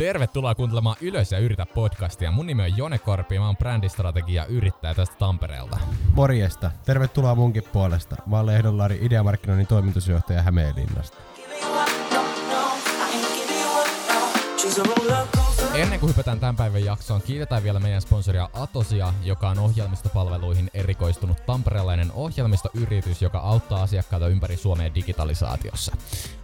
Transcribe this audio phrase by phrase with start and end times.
[0.00, 2.30] Tervetuloa kuuntelemaan Ylös ja yritä podcastia.
[2.30, 5.78] Mun nimi on Jone Korpi ja mä oon brändistrategia yrittäjä tästä Tampereelta.
[6.12, 6.70] Morjesta.
[6.86, 8.16] Tervetuloa munkin puolesta.
[8.26, 11.16] Mä oon Lehdollari Ideamarkkinoinnin toimitusjohtaja Hämeenlinnasta.
[15.74, 21.46] Ennen kuin hypätään tämän päivän jaksoon, kiitetään vielä meidän sponsoria Atosia, joka on ohjelmistopalveluihin erikoistunut
[21.46, 25.96] tamperelainen ohjelmistoyritys, joka auttaa asiakkaita ympäri Suomea digitalisaatiossa.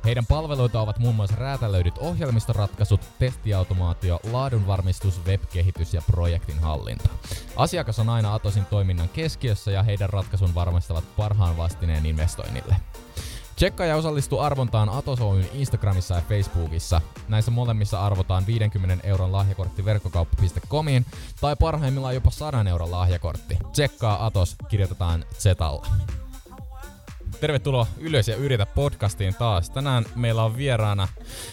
[0.04, 7.08] Heidän palveluita ovat muun muassa räätälöidyt ohjelmistoratkaisut, testiautomaatio, laadunvarmistus, webkehitys ja projektin hallinta.
[7.56, 12.77] Asiakas on aina Atosin toiminnan keskiössä ja heidän ratkaisun varmistavat parhaan vastineen investoinnille.
[13.56, 17.01] Tsekkaa ja osallistu arvontaan Atos Oyn Instagramissa ja Facebookissa.
[17.28, 21.06] Näissä molemmissa arvotaan 50 euron lahjakortti verkkokauppa.comiin
[21.41, 23.56] tai parhaimmillaan jopa 100 euron lahjakortti.
[23.73, 25.87] Tsekkaa Atos, kirjoitetaan Zetalla.
[27.41, 29.70] Tervetuloa Ylös ja yritä podcastiin taas.
[29.70, 31.09] Tänään meillä on vieraana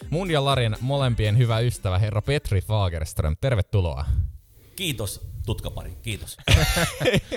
[0.09, 3.35] mun ja Larin molempien hyvä ystävä herra Petri Fagerström.
[3.41, 4.05] Tervetuloa.
[4.75, 6.37] Kiitos, tutkapari, kiitos.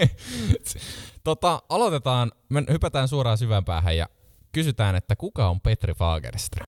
[1.24, 4.08] tota, aloitetaan, me hypätään suoraan syvään päähän ja
[4.56, 6.66] kysytään, että kuka on Petri Fagerström?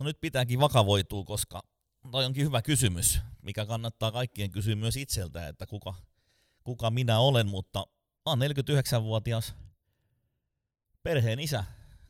[0.00, 1.62] No nyt pitääkin vakavoitua, koska
[2.10, 5.94] toi onkin hyvä kysymys, mikä kannattaa kaikkien kysyä myös itseltä, että kuka,
[6.64, 7.78] kuka minä olen, mutta
[8.26, 9.54] mä oon 49-vuotias
[11.02, 11.64] perheen isä,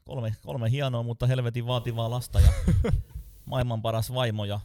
[0.05, 2.52] kolme, kolme hienoa, mutta helvetin vaativaa lasta ja
[3.50, 4.60] maailman paras vaimo ja,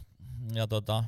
[0.52, 1.04] ja tota,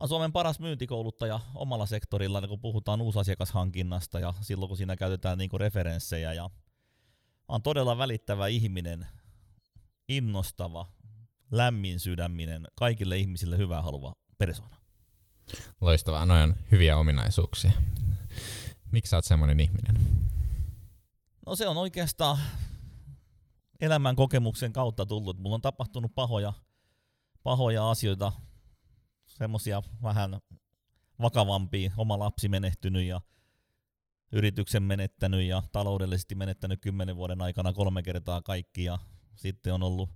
[0.00, 5.58] on Suomen paras myyntikouluttaja omalla sektorilla, kun puhutaan uusasiakashankinnasta ja silloin kun siinä käytetään niinku
[5.58, 6.50] referenssejä ja
[7.48, 9.06] Mä oon todella välittävä ihminen,
[10.08, 10.92] innostava,
[11.50, 14.76] lämmin sydäminen, kaikille ihmisille hyvää haluva persona.
[15.80, 17.72] Loistavaa, noin on hyviä ominaisuuksia.
[18.92, 19.96] Miksi sä oot semmoinen ihminen?
[21.46, 22.38] No se on oikeastaan
[23.80, 25.38] elämän kokemuksen kautta tullut.
[25.38, 26.52] Mulla on tapahtunut pahoja,
[27.42, 28.32] pahoja asioita,
[29.26, 30.40] semmosia vähän
[31.20, 33.20] vakavampia, oma lapsi menehtynyt ja
[34.32, 38.98] yrityksen menettänyt ja taloudellisesti menettänyt kymmenen vuoden aikana kolme kertaa kaikki ja
[39.36, 40.10] sitten on ollut,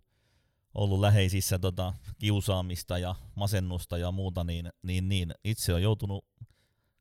[0.75, 6.25] ollut läheisissä tota, kiusaamista ja masennusta ja muuta, niin, niin, niin itse on joutunut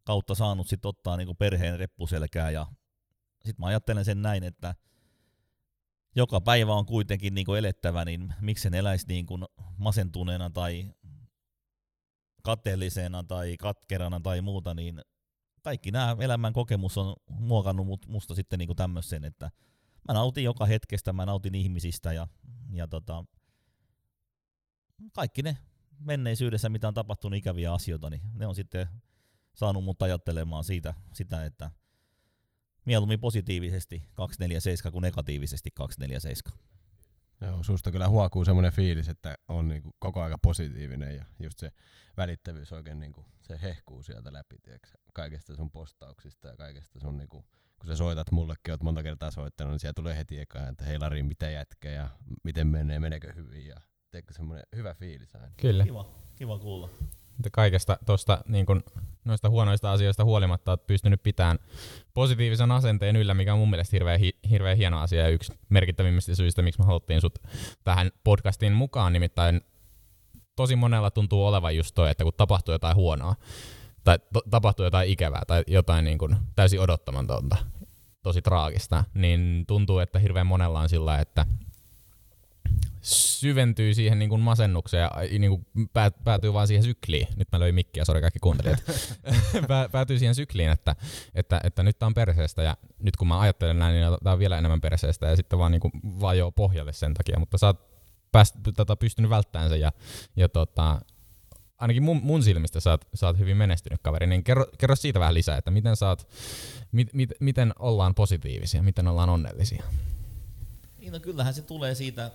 [0.03, 2.67] kautta saanut sit ottaa niinku perheen reppuselkää ja
[3.45, 4.75] sitten mä ajattelen sen näin, että
[6.15, 9.39] joka päivä on kuitenkin niinku elettävä, niin miksen eläisi niinku
[9.77, 10.93] masentuneena tai
[12.43, 15.01] kateellisena tai katkerana tai muuta, niin
[15.69, 19.51] kaikki nämä elämän kokemus on muokannut musta sitten niinku tämmöisen, että
[20.07, 22.27] mä nautin joka hetkestä, mä nautin ihmisistä ja,
[22.71, 23.25] ja tota,
[25.13, 25.57] kaikki ne
[25.99, 28.87] menneisyydessä, mitä on tapahtunut ikäviä asioita, niin ne on sitten
[29.55, 31.71] saanut mut ajattelemaan siitä, sitä, että
[32.85, 36.59] mieluummin positiivisesti 247 kuin negatiivisesti 247.
[37.41, 41.71] Joo, susta kyllä huokuu semmoinen fiilis, että on niinku koko aika positiivinen ja just se
[42.17, 47.45] välittävyys oikein niinku, se hehkuu sieltä läpi, tiiäks, kaikesta sun postauksista ja kaikesta sun niinku,
[47.79, 50.99] kun sä soitat mullekin, oot monta kertaa soittanut, niin siellä tulee heti ekaan, että hei
[50.99, 52.09] Lari, mitä jätkä ja
[52.43, 53.75] miten menee, meneekö hyvin ja
[54.11, 55.51] teekö semmoinen hyvä fiilis aina.
[55.57, 55.83] Kyllä.
[55.83, 56.89] Kiva, kiva kuulla.
[57.39, 58.83] Että kaikesta tosta, niin kun,
[59.25, 61.59] noista huonoista asioista huolimatta olet pystynyt pitämään
[62.13, 66.35] positiivisen asenteen yllä, mikä on mun mielestä hirveän, hi, hirveän hieno asia ja yksi merkittävimmistä
[66.35, 67.39] syistä, miksi me haluttiin sut
[67.83, 69.13] tähän podcastiin mukaan.
[69.13, 69.61] Nimittäin
[70.55, 73.35] tosi monella tuntuu olevan just toi, että kun tapahtuu jotain huonoa,
[74.09, 77.57] tai to, tapahtuu jotain ikävää tai jotain niin kun täysin odottamatonta,
[78.23, 81.45] tosi traagista, niin tuntuu, että hirveän monella on sillä, että
[83.01, 87.27] syventyy siihen niin kuin masennukseen ja niin kuin päät, päätyy vaan siihen sykliin.
[87.35, 88.83] Nyt mä löin mikkiä, sori kaikki kuuntelijat.
[89.91, 90.95] päätyy siihen sykliin, että,
[91.35, 94.39] että, että nyt tää on perseestä ja nyt kun mä ajattelen näin, niin tää on
[94.39, 97.39] vielä enemmän perseestä ja sitten vaan niin kuin vajoo pohjalle sen takia.
[97.39, 97.89] Mutta sä oot
[98.31, 99.91] pääst, tota, pystynyt välttämään sen ja,
[100.35, 101.01] ja tota,
[101.79, 105.19] ainakin mun, mun silmistä sä oot, sä oot hyvin menestynyt kaveri, niin kerro, kerro siitä
[105.19, 106.27] vähän lisää, että miten, sä oot,
[106.91, 109.83] mit, mit, miten ollaan positiivisia, miten ollaan onnellisia?
[110.97, 112.31] Niin no kyllähän se tulee siitä,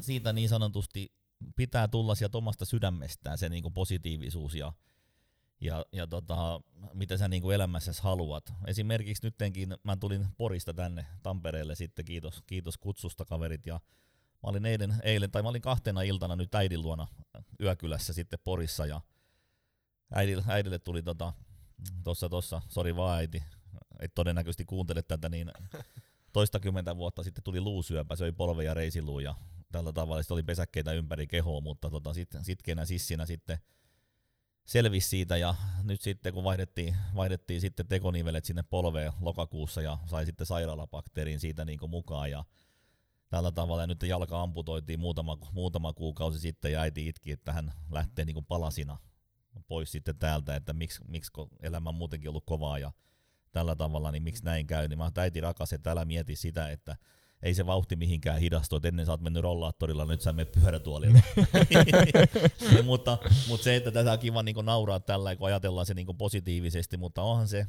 [0.00, 1.12] siitä niin sanotusti
[1.56, 4.72] pitää tulla sieltä omasta sydämestään se niin kuin positiivisuus ja,
[5.60, 6.60] ja, ja tota,
[6.94, 8.52] mitä sä niin kuin elämässäsi haluat.
[8.66, 13.80] Esimerkiksi nyttenkin mä tulin Porista tänne Tampereelle sitten, kiitos, kiitos kutsusta kaverit ja
[14.42, 17.06] mä olin eilen, eilen, tai mä olin kahtena iltana nyt äidin luona
[17.60, 19.00] yökylässä sitten Porissa ja
[20.12, 21.32] äidille, äidille tuli tota,
[22.04, 23.42] tossa tossa, sori vaan äiti,
[24.00, 25.52] et todennäköisesti kuuntele tätä, niin
[26.32, 29.34] toistakymmentä vuotta sitten tuli luusyöpä, söi polve ja reisiluu ja
[29.72, 33.58] tällä tavalla oli pesäkkeitä ympäri kehoa, mutta tota, sit, sitkenä sissinä sitten
[34.64, 40.26] selvisi siitä ja nyt sitten kun vaihdettiin, vaihdettiin sitten tekonivelet sinne polveen lokakuussa ja sai
[40.26, 42.44] sitten sairaalabakteerin siitä niin mukaan ja
[43.30, 43.82] tällä tavalla.
[43.82, 48.34] Ja nyt jalka amputoitiin muutama, muutama kuukausi sitten ja äiti itki, että hän lähtee niin
[48.34, 48.98] kuin palasina
[49.68, 51.32] pois sitten täältä, että miksi, miksi
[51.62, 52.92] elämä on muutenkin ollut kovaa ja
[53.52, 54.88] tällä tavalla, niin miksi näin käy.
[54.88, 56.96] Niin mä äiti rakas, että älä mieti sitä, että
[57.42, 61.18] ei se vauhti mihinkään hidastu, että ennen sä oot mennyt rollaattorilla, nyt sä menet pyörätuolilla.
[62.84, 63.18] mutta,
[63.48, 67.22] mutta, se, että tätä on kiva niin nauraa tällä, kun ajatellaan se niin positiivisesti, mutta
[67.22, 67.66] onhan se,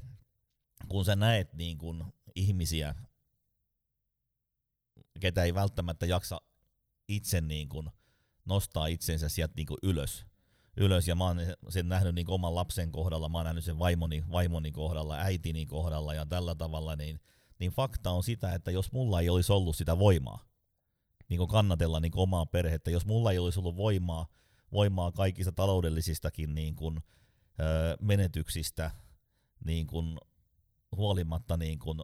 [0.87, 2.03] kun sä näet niin kuin
[2.35, 2.95] ihmisiä,
[5.19, 6.41] ketä ei välttämättä jaksa
[7.07, 7.89] itse niin kuin
[8.45, 10.25] nostaa itsensä sieltä niin kuin ylös,
[10.77, 11.37] ylös, ja mä oon
[11.69, 16.13] sen nähnyt niin oman lapsen kohdalla, mä oon nähnyt sen vaimoni, vaimoni kohdalla, äitini kohdalla
[16.13, 17.19] ja tällä tavalla, niin
[17.61, 20.45] niin fakta on sitä, että jos mulla ei olisi ollut sitä voimaa,
[21.29, 24.27] niin kuin kannatella niin kuin omaa perhettä, jos mulla ei olisi ollut voimaa,
[24.71, 26.99] voimaa kaikista taloudellisistakin niin kuin,
[28.01, 28.91] menetyksistä
[29.65, 30.17] niin kuin,
[30.95, 31.99] huolimatta niin kuin,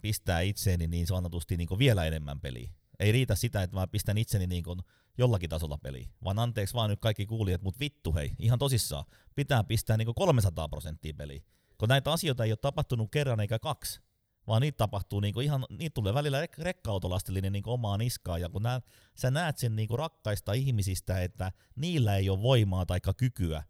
[0.00, 2.70] pistää itseeni niin sanotusti niin vielä enemmän peliä.
[2.98, 4.80] Ei riitä sitä, että mä pistän itseni niin kuin
[5.18, 9.04] jollakin tasolla peliä, vaan anteeksi vaan nyt kaikki kuulijat, mutta vittu hei, ihan tosissaan,
[9.34, 11.40] pitää pistää niin kuin 300 prosenttia peliä.
[11.78, 14.00] Kun näitä asioita ei ole tapahtunut kerran eikä kaksi,
[14.46, 18.62] vaan niitä tapahtuu niinku ihan, niitä tulee välillä rek- rekka-autolastillinen niinku omaa niskaa, ja kun
[18.62, 18.80] nää,
[19.16, 23.62] sä näet sen niinku rakkaista ihmisistä, että niillä ei ole voimaa tai kykyä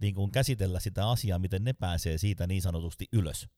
[0.00, 3.48] niinku käsitellä sitä asiaa, miten ne pääsee siitä niin sanotusti ylös.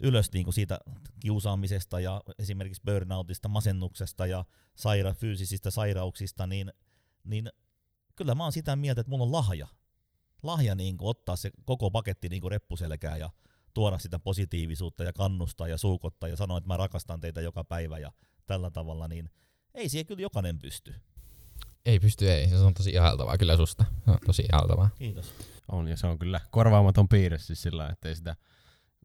[0.00, 0.78] Ylös niinku siitä
[1.20, 4.44] kiusaamisesta ja esimerkiksi burnoutista, masennuksesta ja
[4.74, 6.72] saira- fyysisistä sairauksista, niin,
[7.24, 7.50] niin
[8.16, 9.68] kyllä mä oon sitä mieltä, että mulla on lahja.
[10.42, 13.30] Lahja niinku ottaa se koko paketti niinku reppuselkään ja
[13.74, 17.98] tuoda sitä positiivisuutta ja kannustaa ja suukottaa ja sanoa, että mä rakastan teitä joka päivä
[17.98, 18.12] ja
[18.46, 19.30] tällä tavalla, niin
[19.74, 20.94] ei siihen kyllä jokainen pysty.
[21.86, 22.48] Ei pysty, ei.
[22.48, 23.84] Se on tosi ihailtavaa kyllä susta.
[24.04, 24.90] Se on tosi ihailtavaa.
[24.98, 25.34] Kiitos.
[25.72, 28.36] On, ja se on kyllä korvaamaton piirre siis sillä, että ei sitä,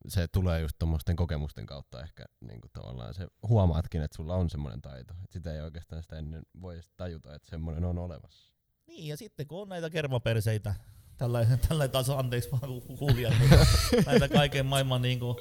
[0.07, 4.49] se tulee just tuommoisten kokemusten kautta ehkä niin kuin tavallaan se huomaatkin, että sulla on
[4.49, 5.13] semmoinen taito.
[5.13, 8.53] Että sitä ei oikeastaan sitä ennen voi tajuta, että semmoinen on olemassa.
[8.87, 10.75] Niin, ja sitten kun on näitä kermaperseitä,
[11.17, 13.65] tällä, tällä taas anteeksi vaan kuulijat, mutta
[14.05, 15.37] näitä kaiken maailman niin kuin,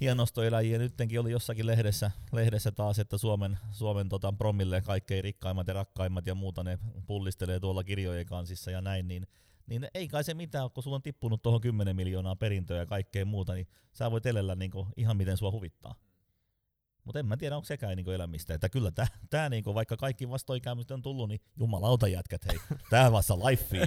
[0.00, 0.78] hienostoeläjiä.
[0.78, 6.26] Nyttenkin oli jossakin lehdessä, lehdessä taas, että Suomen, Suomen tota, promille kaikkein rikkaimmat ja rakkaimmat
[6.26, 9.26] ja muuta ne pullistelee tuolla kirjojen kansissa ja näin, niin,
[9.66, 13.24] niin ei kai se mitään, kun sulla on tippunut tuohon 10 miljoonaa perintöä ja kaikkea
[13.24, 15.94] muuta, niin sä voit elellä niin kuin, ihan miten sua huvittaa.
[17.04, 18.54] Mutta en mä tiedä, onko sekään niinku elämistä.
[18.54, 22.58] Että kyllä tää, tää niinku, vaikka kaikki vastoinkäymiset on tullut, niin jumalauta jätkät, hei,
[22.90, 23.86] tää vasta life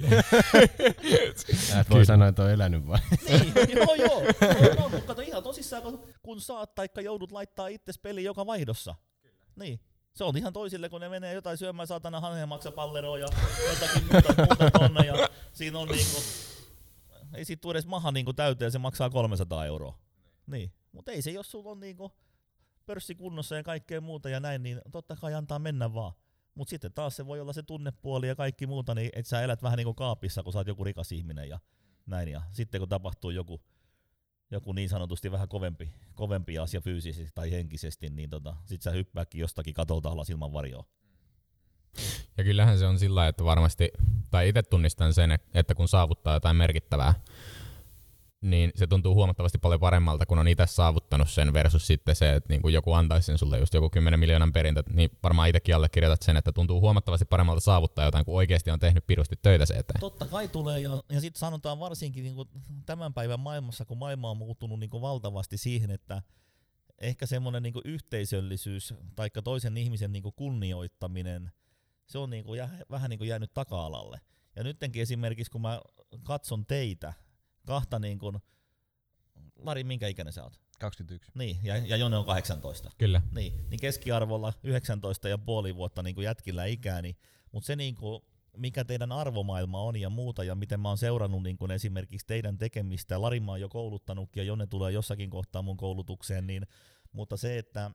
[1.54, 2.98] Sä et voi sanoa, että on elänyt vai?
[3.28, 4.22] niin, joo joo.
[4.78, 5.82] No, no, kato ihan tosissaan,
[6.22, 8.94] kun saat taikka joudut laittaa itse peli joka vaihdossa.
[9.22, 9.34] Kyllä.
[9.56, 9.80] Niin.
[10.14, 13.28] Se on ihan toisille, kun ne menee jotain syömään saatana hanhemaksa palleroa ja
[13.68, 15.06] jotakin muuta, muuta tonne.
[15.06, 16.22] Ja siinä on niinku,
[17.34, 19.98] ei siitä tule edes maha niinku täyteen, se maksaa 300 euroa.
[20.46, 20.72] Niin.
[20.92, 22.12] Mutta ei se, jos sulla on niinku,
[22.86, 26.12] pörssikunnossa ja kaikkea muuta ja näin, niin totta kai antaa mennä vaan.
[26.54, 29.62] Mutta sitten taas se voi olla se tunnepuoli ja kaikki muuta, niin että sä elät
[29.62, 31.58] vähän niin kuin kaapissa, kun sä oot joku rikas ihminen ja
[32.06, 32.28] näin.
[32.28, 33.60] Ja sitten kun tapahtuu joku,
[34.50, 39.40] joku niin sanotusti vähän kovempi, kovempi asia fyysisesti tai henkisesti, niin tota, sit sä hyppääkin
[39.40, 40.84] jostakin katolta alas ilman varjoa.
[42.36, 43.88] Ja kyllähän se on sillä, että varmasti,
[44.30, 47.14] tai itse tunnistan sen, että kun saavuttaa jotain merkittävää,
[48.42, 52.48] niin se tuntuu huomattavasti paljon paremmalta, kun on itse saavuttanut sen versus sitten se, että
[52.52, 56.22] niin kuin joku antaisi sen sulle just joku 10 miljoonan perintö, niin varmaan itsekin allekirjoitat
[56.22, 60.00] sen, että tuntuu huomattavasti paremmalta saavuttaa jotain, kun oikeasti on tehnyt pirusti töitä se eteen.
[60.00, 62.48] Totta kai tulee, ja, ja sitten sanotaan varsinkin niin kuin
[62.86, 66.22] tämän päivän maailmassa, kun maailma on muuttunut niin kuin valtavasti siihen, että
[66.98, 71.52] ehkä semmoinen niin yhteisöllisyys tai toisen ihmisen niin kuin kunnioittaminen,
[72.06, 74.20] se on niin kuin jää, vähän niin kuin jäänyt taka-alalle.
[74.56, 75.80] Ja nyttenkin esimerkiksi, kun mä
[76.24, 77.14] katson teitä,
[77.70, 78.36] kahta niin kuin,
[79.56, 80.60] Lari, minkä ikäinen sä oot?
[80.80, 81.30] 21.
[81.34, 82.90] Niin, ja, ja Jone on 18.
[82.98, 83.22] Kyllä.
[83.32, 87.16] Niin, niin keskiarvolla 19 ja puoli vuotta niin kuin jätkillä ikää, niin,
[87.52, 88.22] mutta se niin kuin,
[88.56, 92.58] mikä teidän arvomaailma on ja muuta, ja miten mä oon seurannut niin kuin esimerkiksi teidän
[92.58, 96.66] tekemistä, Lari mä oon jo kouluttanutkin, ja Jone tulee jossakin kohtaa mun koulutukseen, niin,
[97.12, 97.90] mutta se, että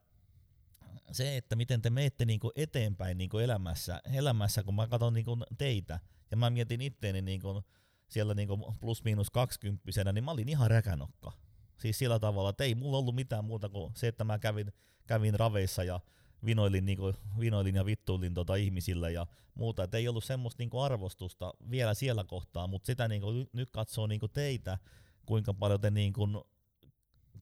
[1.12, 5.25] se, että miten te menette niin eteenpäin niin elämässä, elämässä, kun mä katson niin
[5.58, 6.00] teitä,
[6.32, 7.63] ja mä mietin itteeni niin kuin,
[8.07, 11.31] siellä niinku plus miinus kaksikymppisenä, niin mä olin ihan räkänokka.
[11.77, 14.74] Siis sillä tavalla, että ei mulla ollut mitään muuta kuin se, että mä kävin,
[15.07, 16.00] kävin raveissa ja
[16.45, 19.83] vinoilin, niinku, vinoilin ja vittuilin tota ihmisille ja muuta.
[19.83, 24.27] Et ei ollut semmoista niinku arvostusta vielä siellä kohtaa, mutta sitä niinku, nyt katsoo niinku
[24.27, 24.77] teitä,
[25.25, 26.27] kuinka paljon te niinku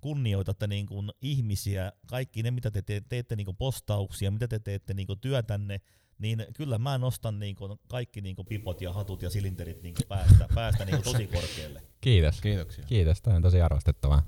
[0.01, 5.15] kunnioitatte niinku ihmisiä, kaikki ne mitä te teette, teette niinku postauksia, mitä te teette niinku
[5.15, 5.82] työtänne,
[6.17, 9.96] niin kyllä mä nostan niin kuin kaikki niin kuin pipot ja hatut ja silinterit niin
[9.96, 11.84] kuin päästä, päästä niin kuin tosi korkealle.
[12.01, 12.41] Kiitos.
[12.41, 12.86] Kiitoksia.
[12.86, 14.22] Kiitos, toi on tosi arvostettavaa.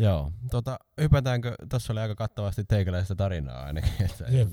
[0.00, 4.48] Joo, tota, hypätäänkö, tuossa oli aika kattavasti teikäläistä tarinaa ainakin, että Jep.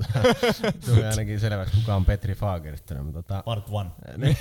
[0.86, 3.14] tuli ainakin selväksi kuka on Petri Fagerström.
[3.14, 3.90] Tota, Part one.
[4.18, 4.38] niin.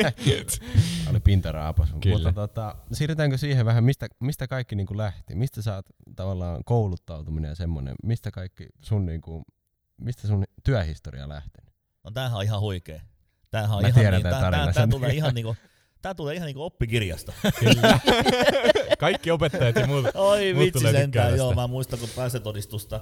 [1.10, 1.94] oli pintaraapas.
[2.02, 2.16] Kyllä.
[2.16, 5.34] Mutta tota, siirrytäänkö siihen vähän, mistä, mistä kaikki niinku lähti?
[5.34, 9.42] Mistä sä oot tavallaan kouluttautuminen ja semmoinen, mistä kaikki sun, niinku,
[9.98, 11.74] mistä sun työhistoria lähtenyt?
[12.04, 13.00] No tämähän on ihan huikea.
[13.50, 15.56] Tämähän on Mä ihan tiedän niin, tän tää, tarinan, tää, tulee ihan niinku,
[16.02, 17.32] tää tulee ihan niinku oppikirjasta.
[17.58, 18.00] Kyllä.
[18.98, 20.06] Kaikki opettajat ja muut.
[20.14, 23.00] Oi vitsi sentään, joo mä muistan kun päästötodistusta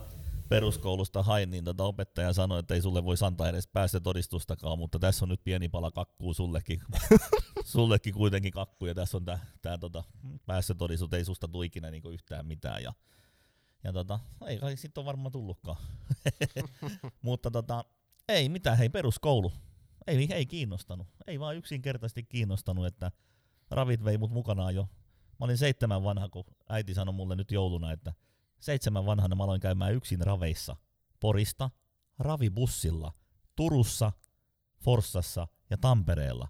[0.48, 5.24] peruskoulusta hain, niin tota opettaja sanoi, että ei sulle voi antaa edes päästötodistustakaan, mutta tässä
[5.24, 6.80] on nyt pieni pala kakkuu sullekin.
[7.64, 10.04] sullekin kuitenkin kakku ja tässä on tää, tää tota,
[10.46, 12.82] päästötodistus, ei susta tule ikinä niinku yhtään mitään.
[12.82, 12.92] Ja,
[13.86, 15.76] ja tota, ei kai sit on varmaan tullutkaan.
[17.22, 17.84] mutta tota,
[18.28, 19.52] ei mitään, hei peruskoulu.
[20.06, 21.06] Ei, ei kiinnostanut.
[21.26, 23.12] Ei vaan yksinkertaisesti kiinnostanut, että
[23.70, 24.88] ravit vei mut mukanaan jo
[25.40, 28.12] Mä olin seitsemän vanha, kun äiti sanoi mulle nyt jouluna, että
[28.60, 30.76] seitsemän vanhana mä aloin käymään yksin raveissa.
[31.20, 31.70] Porista,
[32.18, 33.12] ravibussilla,
[33.56, 34.12] Turussa,
[34.84, 36.48] Forssassa ja Tampereella.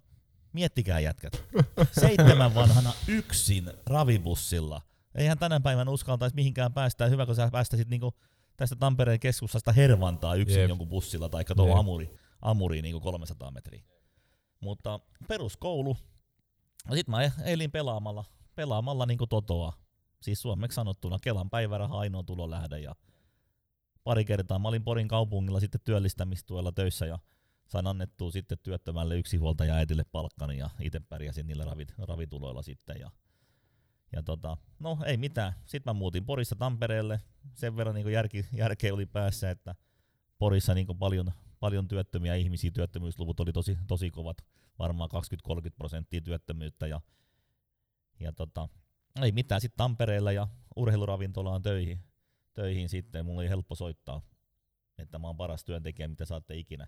[0.52, 1.44] Miettikää jätkät.
[2.00, 4.82] Seitsemän vanhana yksin ravibussilla.
[5.16, 7.06] Eihän tänä päivänä uskaltaisi mihinkään päästä.
[7.06, 8.14] Hyvä, kun sä päästäisit niinku
[8.56, 10.68] tästä Tampereen keskustasta Hervantaa yksin Jep.
[10.68, 11.78] jonkun bussilla tai tuohon.
[11.78, 13.82] Amuri, Amuriin niinku 300 metriä.
[14.60, 15.96] Mutta peruskoulu.
[16.94, 19.72] Sitten mä elin pelaamalla, pelaamalla niinku totoa.
[20.22, 22.94] Siis suomeksi sanottuna Kelan päiväraha ainoa tulolähde ja
[24.04, 27.18] pari kertaa mä olin Porin kaupungilla sitten työllistämistuella töissä ja
[27.68, 33.10] sain annettua sitten työttömälle yksinhuoltaja äitille palkkani ja itse pärjäsin niillä ravit, ravituloilla sitten ja,
[34.12, 35.52] ja tota, no ei mitään.
[35.66, 37.20] Sitten mä muutin Porissa Tampereelle,
[37.54, 39.74] sen verran niin järki, järkeä oli päässä, että
[40.38, 44.36] Porissa niin paljon, paljon työttömiä ihmisiä, työttömyysluvut oli tosi, tosi kovat,
[44.78, 45.10] varmaan
[45.48, 47.00] 20-30 prosenttia työttömyyttä ja,
[48.20, 48.68] ja tota,
[49.22, 52.00] ei mitään sitten Tampereella ja urheiluravintolaan töihin,
[52.54, 54.22] töihin sitten, mulla oli helppo soittaa,
[54.98, 56.86] että mä oon paras työntekijä, mitä saatte ikinä.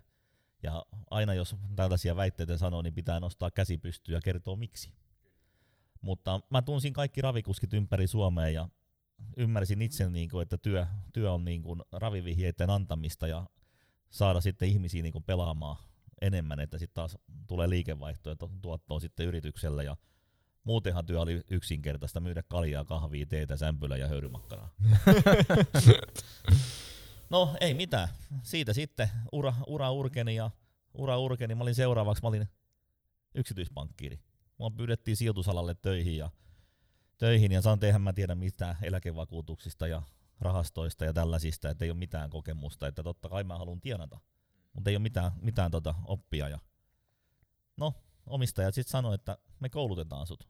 [0.63, 4.93] Ja aina jos tällaisia väitteitä sanoo, niin pitää nostaa käsi pystyyn ja kertoa miksi.
[6.01, 8.69] Mutta mä tunsin kaikki ravikuskit ympäri Suomea ja
[9.37, 13.45] ymmärsin itse, niin kuin, että työ, työ on niin kuin ravivihjeiden antamista ja
[14.09, 15.77] saada sitten ihmisiä niin kuin pelaamaan
[16.21, 19.97] enemmän, että sitten taas tulee liikevaihtoja to- tuottoa sitten yritykselle ja
[20.63, 24.69] muutenhan työ oli yksinkertaista myydä kaljaa, kahvia, teetä, sämpylää ja höyrymakkaraa.
[27.29, 28.07] no ei mitään.
[28.43, 30.51] Siitä sitten ura, ura urkeni ja
[30.93, 31.55] ura urkeni.
[31.55, 32.47] Mä olin seuraavaksi, mä olin
[33.35, 34.19] yksityispankkiiri.
[34.59, 36.29] Mua pyydettiin sijoitusalalle töihin ja
[37.17, 40.01] töihin ja sanon, eihän mä tiedä mitään eläkevakuutuksista ja
[40.39, 44.19] rahastoista ja tällaisista, että ei ole mitään kokemusta, että totta kai mä haluan tienata,
[44.73, 46.49] mutta ei ole mitään, mitään tota oppia.
[46.49, 46.59] Ja
[47.77, 47.93] no,
[48.25, 50.47] omistajat sitten sanoi, että me koulutetaan sut.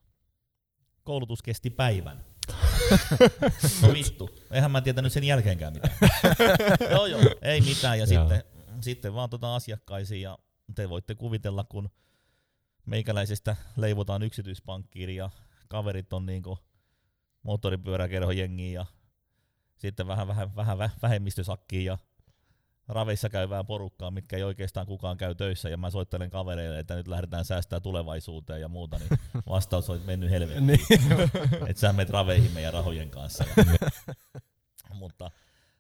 [1.04, 2.26] Koulutus kesti päivän.
[3.82, 5.98] No vittu, eihän mä tietänyt sen jälkeenkään mitään.
[6.92, 8.44] joo joo, ei mitään ja sitten,
[8.82, 10.38] sitten vaan tota asiakkaisiin ja
[10.76, 11.90] te voitte kuvitella, kun
[12.86, 15.30] meikäläisestä leivotaan yksityispankkiiri ja
[15.68, 16.60] kaverit on niinku
[17.44, 18.86] moottoripyöräkerhon jengiä ja
[19.78, 21.98] sitten vähän, vähän, vähän vä- vähemmistösakkiin ja
[22.88, 27.08] raveissa käyvää porukkaa, mitkä ei oikeastaan kukaan käy töissä ja mä soittelen kavereille, että nyt
[27.08, 29.10] lähdetään säästää tulevaisuuteen ja muuta, niin
[29.50, 30.68] vastaus on mennyt helvettiin.
[30.68, 30.80] Niin.
[31.70, 33.46] että sä menet raveihin meidän rahojen kanssa.
[34.94, 35.32] Mutta,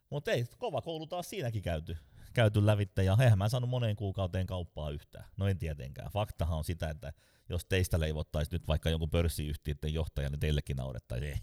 [0.10, 1.98] mutta ei, kova koulu taas siinäkin käyty,
[2.40, 5.26] käyty lävitte ja eihän mä saanut moneen kuukauteen kauppaa yhtään.
[5.38, 6.12] No en tietenkään.
[6.12, 7.14] Faktahan on sitä, että
[7.50, 11.42] jos teistä leivottaisiin nyt vaikka jonkun pörssiyhtiöiden johtaja, niin teillekin naurettaisiin.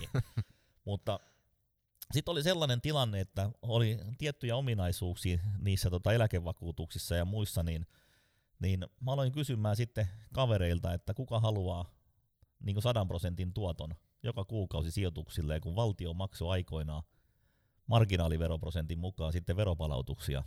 [0.84, 1.20] Mutta
[2.12, 7.86] sitten oli sellainen tilanne, että oli tiettyjä ominaisuuksia niissä tota eläkevakuutuksissa ja muissa, niin,
[8.58, 11.90] niin mä aloin kysymään sitten kavereilta, että kuka haluaa
[12.60, 17.02] niin 100 prosentin tuoton joka kuukausi sijoituksille, kun valtio maksoi aikoinaan
[17.86, 20.44] marginaaliveroprosentin mukaan sitten veropalautuksia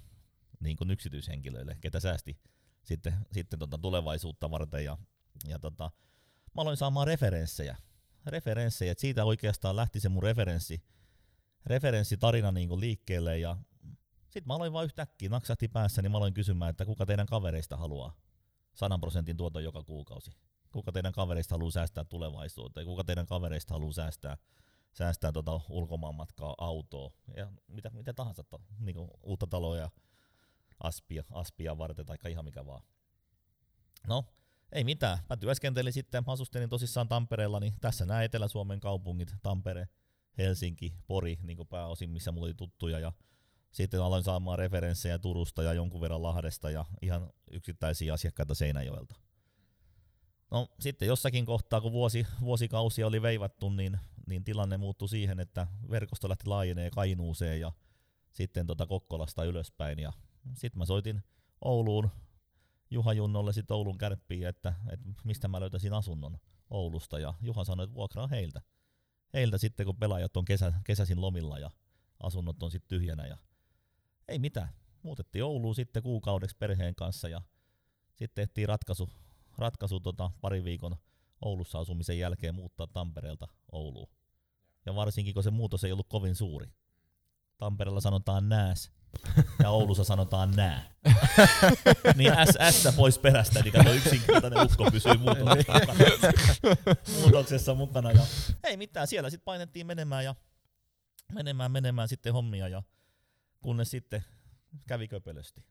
[0.60, 2.39] niin kuin yksityishenkilöille, ketä säästi
[2.84, 4.86] sitten, sitten tota tulevaisuutta varten.
[4.86, 4.98] Ja,
[5.48, 5.91] ja tota,
[6.55, 7.77] mä aloin saamaan referenssejä,
[8.25, 10.84] referenssejä, että siitä oikeastaan lähti se mun referenssi,
[11.65, 13.58] referenssitarina niin kuin liikkeelle ja
[14.24, 17.77] sitten mä aloin vaan yhtäkkiä, naksahti päässä, niin mä aloin kysymään, että kuka teidän kavereista
[17.77, 18.13] haluaa
[18.75, 20.31] 100 prosentin tuoton joka kuukausi.
[20.72, 24.38] Kuka teidän kavereista haluaa säästää tulevaisuuteen, kuka teidän kavereista haluaa säästää,
[24.93, 29.89] säästää tota ulkomaanmatkaa, autoa ja mitä, mitä tahansa, to, niin uutta taloa ja
[30.84, 32.84] aspia, aspia varten tai ihan mikä vaan.
[34.08, 34.25] No,
[34.72, 35.17] ei mitään.
[35.29, 39.88] Mä työskentelin sitten, mä asustelin tosissaan Tampereella, niin tässä nämä Etelä-Suomen kaupungit, Tampere,
[40.38, 43.12] Helsinki, Pori niin pääosin, missä mulla oli tuttuja ja
[43.72, 49.15] sitten aloin saamaan referenssejä Turusta ja jonkun verran Lahdesta ja ihan yksittäisiä asiakkaita Seinäjoelta.
[50.51, 55.67] No sitten jossakin kohtaa, kun vuosi, vuosikausia oli veivattu, niin, niin tilanne muuttui siihen, että
[55.89, 57.71] verkosto lähti laajenee Kainuuseen ja
[58.31, 60.00] sitten tota Kokkolasta ylöspäin.
[60.00, 60.13] Ja
[60.53, 61.24] sitten mä soitin
[61.62, 62.09] Ouluun
[62.91, 66.38] Juha Junnolle sitten Oulun kärppiin, että, että mistä mä löytäisin asunnon
[66.69, 67.19] Oulusta.
[67.19, 68.62] Ja Juha sanoi, että vuokraa heiltä.
[69.33, 71.71] Heiltä sitten, kun pelaajat on kesä, kesäsin lomilla ja
[72.24, 73.27] asunnot on sitten tyhjänä.
[73.27, 73.38] Ja
[74.27, 74.69] ei mitään.
[75.03, 77.41] Muutettiin Ouluun sitten kuukaudeksi perheen kanssa ja
[78.15, 79.09] sitten tehtiin ratkaisu,
[79.57, 80.95] ratkaisu tota, pari viikon
[81.41, 84.09] Oulussa asumisen jälkeen muuttaa Tampereelta Ouluun.
[84.86, 86.67] Ja varsinkin, kun se muutos ei ollut kovin suuri.
[87.57, 88.91] Tampereella sanotaan nääs,
[89.59, 90.93] ja Oulussa sanotaan nää.
[92.15, 92.31] niin
[92.71, 95.93] S, pois perästä, niin kato yksinkertainen ukko pysyy muutoksessa mukana.
[97.21, 98.12] muutoksessa mukana.
[98.12, 98.21] Ja
[98.63, 100.36] ei mitään, siellä sitten painettiin menemään ja
[101.33, 102.83] menemään, menemään sitten hommia ja
[103.62, 104.25] kunnes sitten
[104.88, 105.65] kävi köpelösti.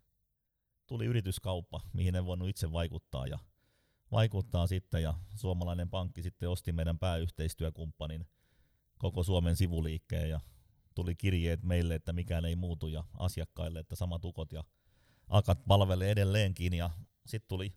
[0.87, 3.39] Tuli yrityskauppa, mihin en voinut itse vaikuttaa ja
[4.13, 8.27] vaikuttaa sitten ja suomalainen pankki sitten osti meidän pääyhteistyökumppanin
[8.99, 10.41] koko Suomen sivuliikkeen ja
[10.95, 14.65] tuli kirjeet meille, että mikään ei muutu ja asiakkaille, että samat ukot ja
[15.29, 16.91] akat palvelee edelleenkin ja
[17.27, 17.75] sitten tuli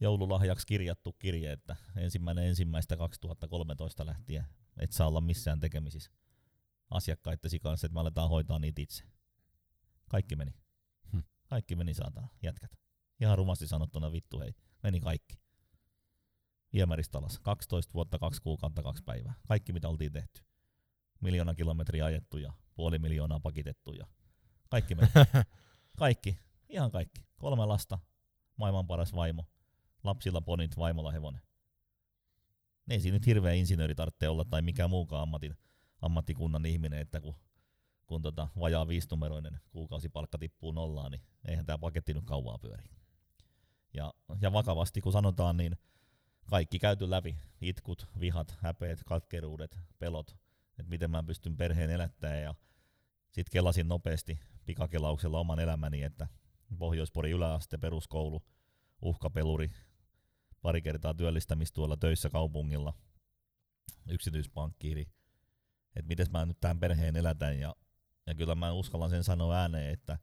[0.00, 6.10] joululahjaksi kirjattu kirje, että ensimmäinen ensimmäistä 2013 lähtien et saa olla missään tekemisissä
[6.90, 9.04] asiakkaittesi kanssa, että me aletaan hoitaa niitä itse.
[10.08, 10.54] Kaikki meni.
[11.12, 11.22] Hmm.
[11.46, 12.70] Kaikki meni saatana, jätkät.
[13.20, 15.41] Ihan rumasti sanottuna vittu hei, meni kaikki.
[16.72, 17.38] Viemäristä alas.
[17.38, 19.34] 12 vuotta, kaksi kuukautta, kaksi päivää.
[19.48, 20.42] Kaikki mitä oltiin tehty.
[21.20, 24.06] Miljoona kilometriä ajettu ja puoli miljoonaa pakitettu ja
[24.68, 25.08] kaikki meni.
[25.98, 26.38] kaikki,
[26.68, 27.20] ihan kaikki.
[27.38, 27.98] Kolme lasta,
[28.56, 29.46] maailman paras vaimo,
[30.04, 31.42] lapsilla ponit, vaimolla hevonen.
[32.90, 35.56] Ei siinä nyt hirveä insinööri tarvitse olla tai mikä muukaan ammatin,
[36.02, 37.34] ammattikunnan ihminen, että kun,
[38.06, 42.84] kun tota vajaa viisinumeroinen kuukausipalkka tippuu nollaan, niin eihän tämä paketti nyt kauaa pyöri.
[43.94, 45.76] Ja, ja vakavasti kun sanotaan, niin
[46.50, 47.36] kaikki käyty läpi.
[47.60, 50.36] Itkut, vihat, häpeet, katkeruudet, pelot,
[50.78, 52.54] että miten mä pystyn perheen elättämään ja
[53.30, 56.28] sitten kelasin nopeasti pikakelauksella oman elämäni, että
[56.78, 58.42] Pohjoispori yläaste, peruskoulu,
[59.02, 59.70] uhkapeluri,
[60.62, 62.94] pari kertaa työllistämistuolla töissä kaupungilla,
[64.08, 65.02] yksityispankkiiri,
[65.96, 67.58] että miten mä nyt tämän perheen elätän?
[67.58, 67.76] Ja,
[68.26, 70.18] ja kyllä mä uskallan sen sanoa ääneen, että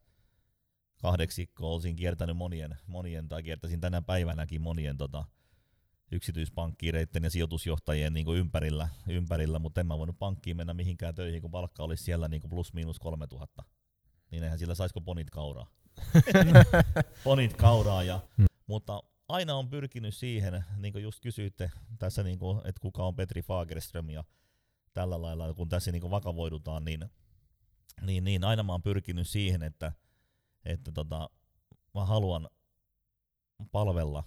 [1.02, 5.24] kahdeksikko olisin kiertänyt monien, monien tai kiertäisin tänä päivänäkin monien tota,
[6.12, 11.50] yksityispankkiireiden ja sijoitusjohtajien niin ympärillä, ympärillä, mutta en mä voinut pankkiin mennä mihinkään töihin, kun
[11.50, 13.64] palkka olisi siellä niin plus miinus 3000.
[14.30, 15.66] Niin eihän sillä saisiko ponit kauraa.
[17.24, 18.46] ponit kauraa, ja, hmm.
[18.66, 23.16] mutta aina on pyrkinyt siihen, niin kuin just kysyitte tässä, niin kuin, että kuka on
[23.16, 24.24] Petri Fagerström ja
[24.92, 27.10] tällä lailla, kun tässä niin kuin vakavoidutaan, niin,
[28.02, 29.92] niin, niin aina mä oon pyrkinyt siihen, että,
[30.64, 31.30] että tota,
[31.94, 32.48] mä haluan
[33.72, 34.24] palvella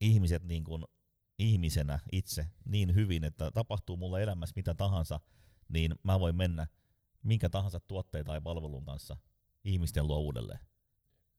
[0.00, 0.84] ihmiset niin kuin
[1.38, 5.20] ihmisenä itse niin hyvin, että tapahtuu mulle elämässä mitä tahansa,
[5.68, 6.66] niin mä voin mennä
[7.22, 9.16] minkä tahansa tuotteen tai palvelun kanssa
[9.64, 10.60] ihmisten luo uudelleen.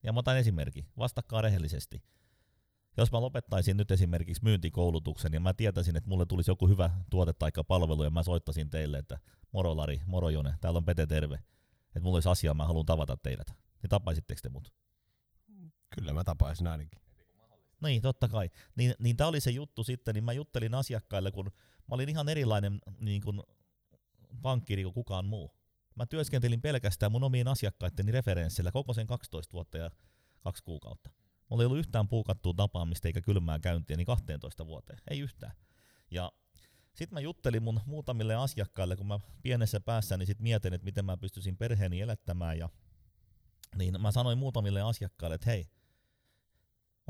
[0.03, 2.03] Ja mä otan esimerkki, vastakkaa rehellisesti.
[2.97, 7.33] Jos mä lopettaisin nyt esimerkiksi myyntikoulutuksen ja mä tietäisin, että mulle tulisi joku hyvä tuote
[7.33, 9.19] tai palvelu ja mä soittaisin teille, että
[9.51, 11.35] moro Lari, moro Jone, täällä on Pete Terve,
[11.85, 13.47] että mulla olisi asiaa, mä haluan tavata teidät.
[13.81, 14.73] Niin tapaisitteko te mut?
[15.95, 17.01] Kyllä mä tapaisin ainakin.
[17.81, 18.49] Niin, totta kai.
[18.75, 22.29] Niin, niin tämä oli se juttu sitten, niin mä juttelin asiakkaille, kun mä olin ihan
[22.29, 23.41] erilainen niin kuin
[24.41, 25.51] pankkiri kuin kukaan muu.
[25.95, 29.91] Mä työskentelin pelkästään mun omien asiakkaitteni referenssillä koko sen 12 vuotta ja
[30.39, 31.09] kaksi kuukautta.
[31.49, 35.51] Mulla ei ollut yhtään puukattua tapaamista eikä kylmää käyntiä niin 12 vuoteen, ei yhtään.
[36.11, 36.31] Ja
[36.93, 41.05] sitten mä juttelin mun muutamille asiakkaille, kun mä pienessä päässäni niin sit mietin, että miten
[41.05, 42.69] mä pystyisin perheeni elättämään ja
[43.77, 45.65] niin mä sanoin muutamille asiakkaille, että hei,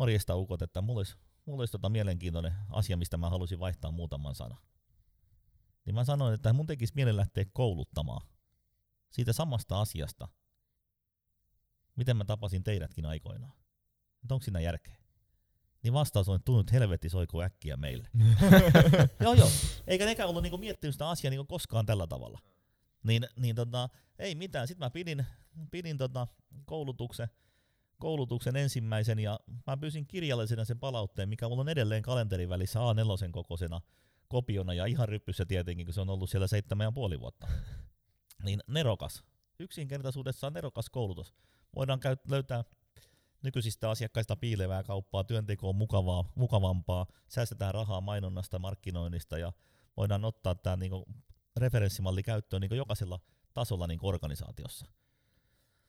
[0.02, 4.36] morjesta ukot, että mulla olisi, mulla olisi tota mielenkiintoinen asia, mistä mä halusin vaihtaa muutaman
[4.36, 4.58] sana.
[5.86, 8.28] Niin mä sanoin, että mun tekisi mielen lähteä kouluttamaan
[9.10, 10.28] siitä samasta asiasta,
[11.96, 13.54] miten mä tapasin teidätkin aikoinaan.
[14.24, 14.96] Että onko siinä järkeä?
[15.84, 18.10] Niin vastaus on, että tunnut helvetti soiko äkkiä meille.
[19.24, 19.50] joo joo,
[19.88, 22.40] eikä nekään ollut niinku miettinyt sitä asiaa niinku koskaan tällä tavalla.
[23.04, 25.26] Niin, niin tota, ei mitään, sitten mä pidin,
[25.72, 26.28] pidin tota
[26.66, 27.28] koulutuksen,
[28.02, 33.32] koulutuksen ensimmäisen ja mä pyysin kirjallisena sen palautteen, mikä mulla on edelleen kalenterin välissä A4
[33.32, 33.82] kokoisena
[34.28, 37.48] kopiona ja ihan ryppyssä tietenkin, kun se on ollut siellä seitsemän ja puoli vuotta.
[38.44, 39.24] Niin nerokas.
[39.60, 41.34] Yksinkertaisuudessaan nerokas koulutus.
[41.76, 42.64] Voidaan käy- löytää
[43.44, 49.54] nykyisistä asiakkaista piilevää kauppaa, työnteko on mukavaa, mukavampaa, säästetään rahaa mainonnasta, markkinoinnista ja
[49.98, 51.06] voidaan ottaa tämä niinku
[51.58, 53.20] referenssimalli käyttöön niinku jokaisella
[53.54, 54.86] tasolla niinku organisaatiossa.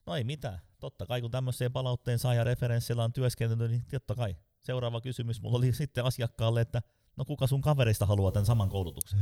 [0.07, 0.61] No ei mitään.
[0.81, 4.37] Totta kai kun tämmöiseen palautteen saaja referenssillä on työskennellyt, niin totta kai.
[4.63, 6.83] Seuraava kysymys mulla oli sitten asiakkaalle, että
[7.17, 9.19] no kuka sun kaverista haluaa tämän saman koulutuksen?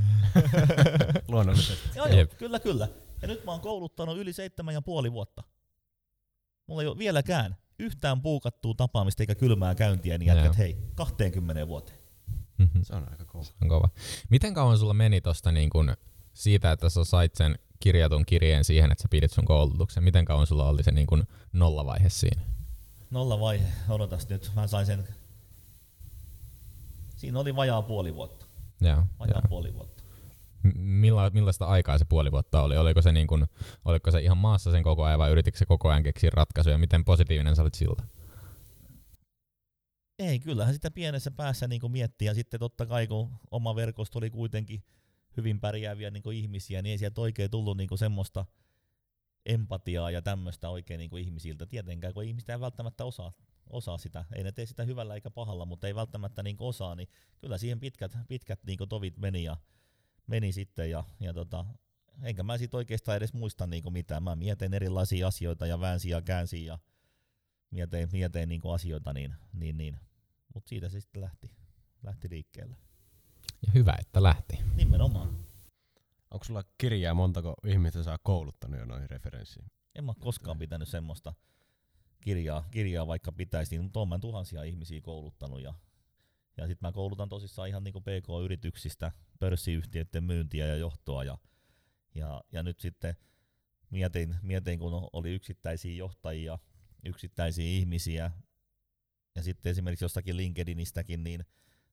[1.29, 1.89] Luonnollisesti.
[1.97, 2.89] joo, joo, kyllä, kyllä.
[3.23, 5.43] Ja nyt mä oon kouluttanut yli seitsemän ja puoli vuotta.
[6.67, 11.99] Mulla ei ole vieläkään yhtään puukattua tapaamista eikä kylmää käyntiä, niin jätkät hei, 20 vuoteen.
[12.59, 12.83] Mhm.
[12.83, 13.45] Se on aika kova.
[13.63, 13.89] on kova.
[14.31, 15.97] Miten kauan sulla meni tosta niin kun
[16.33, 20.05] siitä, että sä sait sen kirjatun kirjeen siihen, että sä pidit sun koulutuksen?
[20.05, 22.43] Miten kauan sulla oli se niin kun nollavaihe siinä?
[23.11, 25.09] Nolla vaihe, odotas nyt, mä sain sen.
[27.17, 28.47] Siinä oli vajaa puoli vuotta.
[28.81, 29.49] Joo, Vajaa joo.
[29.49, 30.03] puoli vuotta.
[30.75, 32.77] Milla, millaista aikaa se puoli vuotta oli?
[32.77, 33.47] Oliko se, niin kun,
[33.85, 36.79] oliko se ihan maassa sen koko ajan vai yritikö se koko ajan keksiä ratkaisuja?
[36.79, 38.03] Miten positiivinen sä olit siltä?
[40.19, 44.31] Ei, kyllähän sitä pienessä päässä niin miettii ja sitten totta kai kun oma verkosto oli
[44.31, 44.83] kuitenkin
[45.37, 48.47] hyvin pärjääviä niin ihmisiä, niin ei sieltä oikein tullut niin semmoista
[49.47, 51.67] empatiaa ja tämmöistä oikein niin ihmisiltä.
[51.67, 53.33] Tietenkään, kun ihmiset ei välttämättä osaa,
[53.71, 54.25] osaa sitä.
[54.35, 57.81] Ei ne tee sitä hyvällä eikä pahalla, mutta ei välttämättä niin osaa, niin kyllä siihen
[57.81, 59.57] pitkät, pitkät niin tovit meni ja
[60.27, 61.67] meni sitten ja, ja tota,
[62.23, 64.23] enkä mä siitä oikeastaan edes muista niin mitään.
[64.23, 66.79] Mä mietin erilaisia asioita ja väänsin ja käänsin ja
[67.71, 69.97] mietin, mietin niin asioita, niin, niin, niin.
[70.55, 71.51] mutta siitä se sitten lähti,
[72.03, 72.77] lähti liikkeelle.
[73.67, 74.59] Ja hyvä, että lähti.
[74.77, 75.29] Nimenomaan.
[76.31, 79.67] Onko sulla kirjaa montako ihmistä saa kouluttanut jo noihin referenssiin?
[79.95, 81.35] En mä koskaan pitänyt semmoista
[82.21, 85.75] kirjaa, kirjaa vaikka pitäisi, niin, mutta oon mä tuhansia ihmisiä kouluttanut ja,
[86.57, 91.39] ja sitten mä koulutan tosissaan ihan niinku PK-yrityksistä, pörssiyhtiöiden myyntiä ja johtoa ja,
[92.15, 93.17] ja, ja nyt sitten
[93.91, 96.59] mietin, mietin, kun oli yksittäisiä johtajia,
[97.05, 98.31] yksittäisiä ihmisiä
[99.37, 101.45] ja sitten esimerkiksi jostakin LinkedInistäkin, niin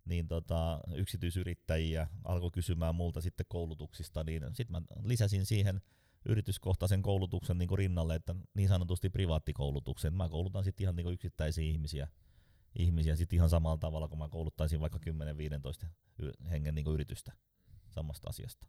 [0.08, 5.82] niin tota, yksityisyrittäjiä alkoi kysymään multa sitten koulutuksista, niin sitten mä lisäsin siihen
[6.26, 10.14] yrityskohtaisen koulutuksen niin rinnalle, että niin sanotusti privaattikoulutuksen.
[10.14, 12.08] Mä koulutan sitten ihan niin yksittäisiä ihmisiä,
[12.76, 15.00] ihmisiä sit ihan samalla tavalla, kun mä kouluttaisin vaikka
[15.84, 15.88] 10-15
[16.20, 17.32] y- hengen niin yritystä
[17.90, 18.68] samasta asiasta.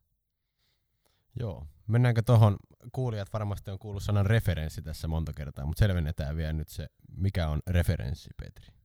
[1.40, 1.66] Joo.
[1.86, 2.56] Mennäänkö tuohon,
[2.92, 7.48] kuulijat varmasti on kuullut sanan referenssi tässä monta kertaa, mutta selvennetään vielä nyt se, mikä
[7.48, 8.77] on referenssi, Petri.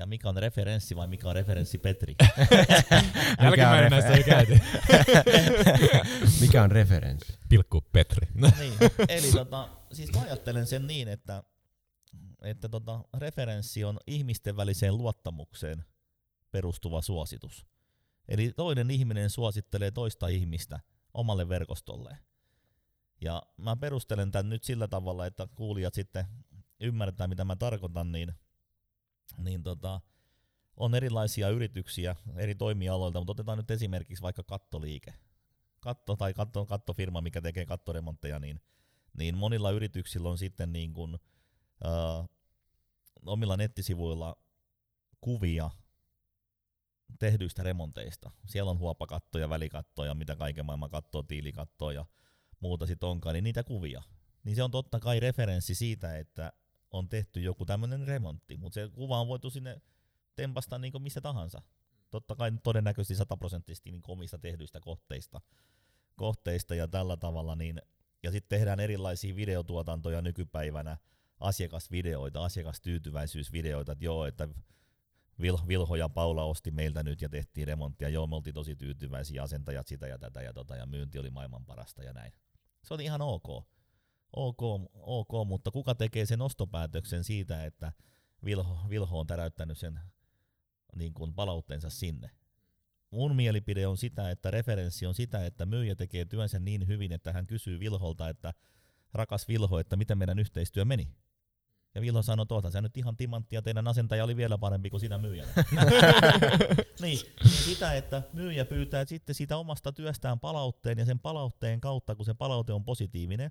[0.00, 2.14] Ja mikä on referenssi vai mikä on referenssi Petri?
[3.42, 4.60] Jälkimmäinen näistä ei käyty.
[6.40, 7.38] mikä on referenssi?
[7.48, 8.28] Pilkku Petri.
[8.34, 8.74] niin.
[9.08, 11.42] Eli tota, siis mä ajattelen sen niin, että,
[12.42, 15.84] että tota, referenssi on ihmisten väliseen luottamukseen
[16.50, 17.66] perustuva suositus.
[18.28, 20.80] Eli toinen ihminen suosittelee toista ihmistä
[21.14, 22.18] omalle verkostolleen.
[23.20, 26.24] Ja mä perustelen tämän nyt sillä tavalla, että kuulijat sitten
[26.80, 28.32] ymmärtää, mitä mä tarkoitan, niin,
[29.36, 30.00] niin tota,
[30.76, 35.14] on erilaisia yrityksiä eri toimialoilta, mutta otetaan nyt esimerkiksi vaikka kattoliike.
[35.80, 38.60] Katto tai katto, kattofirma, mikä tekee kattoremontteja, niin,
[39.18, 41.18] niin monilla yrityksillä on sitten niin kuin,
[41.84, 42.24] ää,
[43.26, 44.36] omilla nettisivuilla
[45.20, 45.70] kuvia
[47.18, 48.30] tehdyistä remonteista.
[48.46, 52.04] Siellä on huopakattoja, välikattoja, mitä kaiken maailman kattoa, tiilikattoa ja
[52.60, 54.02] muuta sitten onkaan, niin niitä kuvia.
[54.44, 56.52] Niin se on totta kai referenssi siitä, että
[56.90, 59.80] on tehty joku tämmöinen remontti, mutta se kuva on voitu sinne
[60.36, 61.62] tempasta niin kuin missä tahansa.
[62.10, 65.40] Totta kai todennäköisesti sataprosenttisesti niin omista tehdyistä kohteista,
[66.16, 67.82] kohteista ja tällä tavalla, niin,
[68.22, 70.96] ja sitten tehdään erilaisia videotuotantoja nykypäivänä,
[71.40, 74.48] asiakasvideoita, asiakastyytyväisyysvideoita, että joo, että
[75.40, 79.42] Vil- Vilho ja Paula osti meiltä nyt ja tehtiin remonttia, joo, me oltiin tosi tyytyväisiä,
[79.42, 82.32] asentajat sitä ja tätä ja tota, ja myynti oli maailman parasta ja näin.
[82.84, 83.66] Se oli ihan ok.
[84.36, 84.62] Ok,
[84.94, 87.92] ok, mutta kuka tekee sen ostopäätöksen siitä, että
[88.44, 90.00] Vilho, Vilho on täräyttänyt sen
[90.96, 92.30] niin kuin palautteensa sinne?
[93.10, 97.32] Mun mielipide on sitä, että referenssi on sitä, että myyjä tekee työnsä niin hyvin, että
[97.32, 98.54] hän kysyy Vilholta, että
[99.12, 101.14] rakas Vilho, että miten meidän yhteistyö meni.
[101.94, 105.00] Ja Vilho sanoi, tuota, sä nyt ihan timantti ja teidän asentaja oli vielä parempi kuin
[105.00, 105.52] sinä myyjänä.
[107.02, 112.16] niin, niin, sitä, että myyjä pyytää sitten siitä omasta työstään palautteen ja sen palautteen kautta,
[112.16, 113.50] kun se palaute on positiivinen,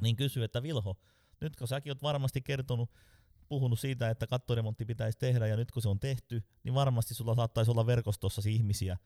[0.00, 0.96] niin kysyy, että Vilho,
[1.40, 2.90] nyt kun säkin oot varmasti kertonut,
[3.48, 7.34] puhunut siitä, että kattoremontti pitäisi tehdä ja nyt kun se on tehty, niin varmasti sulla
[7.34, 8.96] saattaisi olla verkostossasi ihmisiä,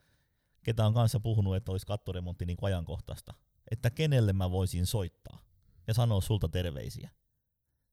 [0.63, 3.35] ketä on kanssa puhunut, että olisi kattoremontti niin ajankohtaista.
[3.71, 5.45] Että kenelle mä voisin soittaa
[5.87, 7.11] ja sanoa sulta terveisiä.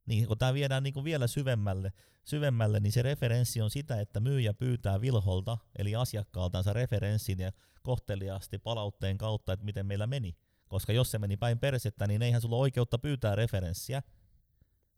[0.05, 4.19] Niin kun tämä viedään niin kuin vielä syvemmälle, syvemmälle, niin se referenssi on sitä, että
[4.19, 7.51] myyjä pyytää Vilholta, eli asiakkaaltansa referenssin ja
[7.83, 10.37] kohteliaasti palautteen kautta, että miten meillä meni.
[10.67, 14.03] Koska jos se meni päin persettä, niin eihän sulla oikeutta pyytää referenssiä,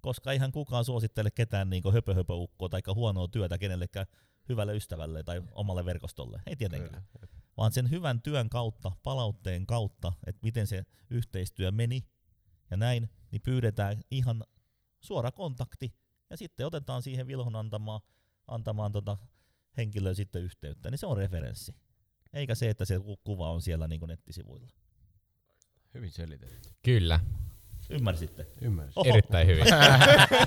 [0.02, 4.06] koska eihän kukaan suosittele ketään niin höpö-höpö-ukkoa tai huonoa työtä kenellekään
[4.50, 6.42] hyvälle ystävälle tai omalle verkostolle.
[6.46, 7.04] Ei tietenkään.
[7.58, 12.06] Vaan sen hyvän työn kautta, palautteen kautta, että miten se yhteistyö meni
[12.72, 14.44] ja näin, niin pyydetään ihan
[15.00, 15.96] suora kontakti
[16.30, 18.02] ja sitten otetaan siihen Vilhon antamaan,
[18.48, 19.18] antamaan tota
[19.78, 21.76] henkilöön sitten yhteyttä, niin se on referenssi.
[22.34, 24.68] Eikä se, että se ku- kuva on siellä niin nettisivuilla.
[25.94, 26.70] Hyvin selitetty.
[26.84, 27.20] Kyllä,
[27.90, 28.48] Ymmärsitte?
[28.62, 28.94] Ymmärsin.
[28.96, 29.10] Oho.
[29.10, 29.66] erittäin hyvin.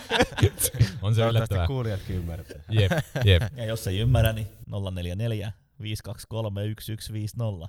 [1.03, 1.67] on se yllättävää.
[1.67, 2.63] kuulijatkin ymmärtää.
[2.71, 2.93] Jep,
[3.25, 3.43] jep.
[3.57, 4.47] Ja jos ei ymmärrä, niin
[4.93, 5.53] 044
[5.83, 7.69] 523 1150.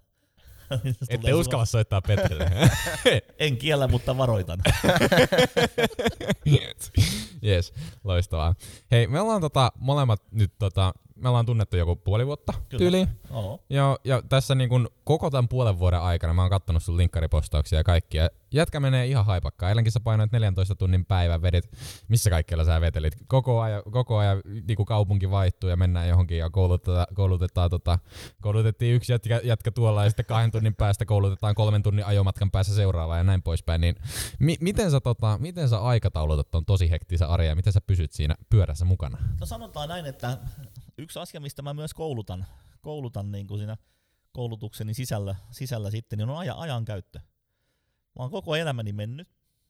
[0.84, 2.52] Niin se Ette uskalla soittaa Petrille.
[3.40, 4.60] En kiellä, mutta varoitan.
[7.44, 8.56] Yes, loistavaa.
[8.92, 12.80] Hei, me ollaan tota, molemmat nyt tota, me ollaan tunnettu joku puoli vuotta Kyllä.
[12.80, 13.08] tyyliin.
[13.32, 13.64] Oho.
[13.70, 17.80] Ja, ja tässä niin kun koko tämän puolen vuoden aikana mä oon kattonut sun linkkaripostauksia
[17.80, 18.30] ja kaikkia.
[18.54, 19.70] Jätkä menee ihan haipakkaan.
[19.70, 21.72] Eilenkin sä painoit 14 tunnin päivän, vedit,
[22.08, 23.14] missä kaikkialla sä vetelit.
[23.28, 28.00] Koko ajan, koko ajan niin kaupunki vaihtuu ja mennään johonkin ja koulutetaan, koulutetaan tota,
[28.42, 32.76] koulutettiin yksi jätkä, jätkä tuolla ja sitten kahden tunnin päästä koulutetaan kolmen tunnin ajomatkan päässä
[32.76, 33.82] seuraava ja näin poispäin.
[33.82, 33.96] Niin,
[34.40, 38.12] mi- miten, sä, tota, miten sä aikataulutat ton tosi hektisen arjen ja miten sä pysyt
[38.12, 39.18] siinä pyörässä mukana?
[39.40, 40.38] No sanotaan näin, että
[40.98, 42.46] yksi asia, mistä mä myös koulutan,
[42.82, 43.78] koulutan niin kuin siinä
[44.32, 47.20] koulutukseni sisällä, sisällä sitten, niin on ajan, ajan käyttö.
[48.16, 49.28] Mä oon koko elämäni mennyt,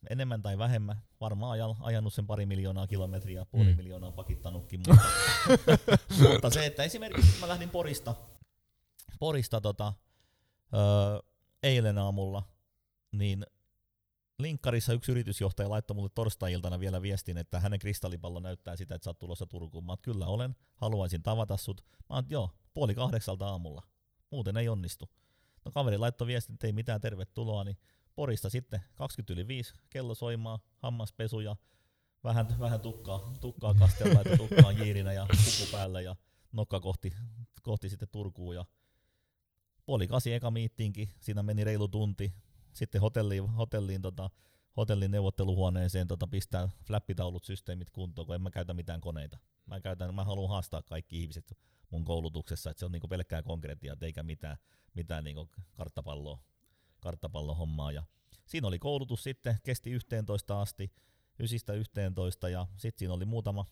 [0.09, 3.77] enemmän tai vähemmän, varmaan ajan, ajanut sen pari miljoonaa kilometriä, puoli Mm.
[3.77, 5.03] miljoonaa pakittanutkin, mutta,
[6.31, 8.15] mutta se, että esimerkiksi mä lähdin Porista,
[9.19, 9.93] Porista tota,
[10.73, 11.19] öö,
[11.63, 12.43] eilen aamulla,
[13.11, 13.45] niin
[14.39, 19.09] linkkarissa yksi yritysjohtaja laittoi mulle torstai-iltana vielä viestin, että hänen kristallipallo näyttää sitä, että sä
[19.09, 19.85] oot tulossa Turkuun.
[19.85, 21.85] Mä oon, kyllä olen, haluaisin tavata sut.
[22.09, 23.83] Mä oon, joo, puoli kahdeksalta aamulla.
[24.29, 25.09] Muuten ei onnistu.
[25.65, 27.77] No kaveri laittoi viestin, että ei mitään tervetuloa, niin
[28.15, 31.55] Porista sitten 20 yli 5, kello soimaa, hammaspesu ja
[32.23, 36.15] vähän, vähän tukkaa, tukkaa kastella, että tukkaa jiirinä ja puku päällä ja
[36.51, 37.13] nokka kohti,
[37.61, 38.65] kohti sitten Turkuun ja
[39.85, 42.33] puoli kasi eka miittiinkin, siinä meni reilu tunti,
[42.73, 44.29] sitten hotelliin, hotelliin, tota,
[44.77, 49.37] hotellin neuvotteluhuoneeseen tota, pistää flappitaulut, systeemit kuntoon, kun en mä käytä mitään koneita.
[49.65, 51.57] Mä, käytän, mä haluan haastaa kaikki ihmiset
[51.89, 54.57] mun koulutuksessa, että se on niinku pelkkää konkretiaa, eikä mitään,
[54.93, 56.39] mitään niinku karttapalloa,
[56.99, 57.91] karttapallohommaa.
[57.91, 58.03] Ja
[58.45, 60.93] siinä oli koulutus sitten, kesti 11 asti,
[61.39, 63.65] 9 11 ja sitten siinä oli muutama,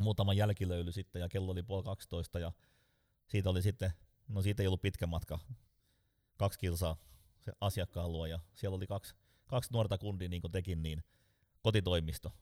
[0.00, 2.52] muutama jälkilöyly sitten ja kello oli puoli 12 ja
[3.28, 3.92] siitä oli sitten,
[4.28, 5.38] no siitä ei ollut pitkä matka,
[6.36, 6.96] kaksi kilsaa
[7.40, 9.14] se asiakkaan luo ja siellä oli kaksi,
[9.46, 11.04] kaksi nuorta kundia niin kuin tekin, niin
[11.62, 12.32] kotitoimisto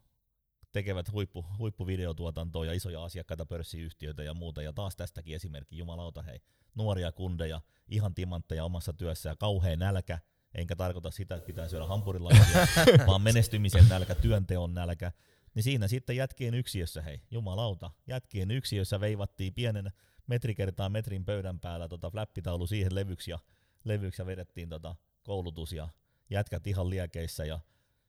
[0.72, 4.62] tekevät huippu, huippuvideotuotantoa ja isoja asiakkaita, pörssiyhtiöitä ja muuta.
[4.62, 6.40] Ja taas tästäkin esimerkki, jumalauta hei,
[6.74, 10.18] nuoria kundeja, ihan timantteja omassa työssä ja kauhean nälkä,
[10.54, 12.66] enkä tarkoita sitä, että pitää syödä hampurilaisia,
[13.06, 15.12] vaan menestymisen nälkä, työnteon nälkä.
[15.54, 19.92] Niin siinä sitten jätkien yksiössä, hei, jumalauta, jätkien yksiössä veivattiin pienen
[20.26, 23.38] metri kertaa metrin pöydän päällä tota flappitaulu siihen levyksi ja
[23.88, 25.88] levyksi ja vedettiin tota koulutus ja
[26.30, 27.60] jätkät ihan liekeissä ja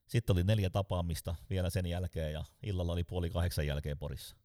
[0.07, 4.35] sitten oli neljä tapaamista vielä sen jälkeen ja illalla oli puoli kahdeksan jälkeen Porissa.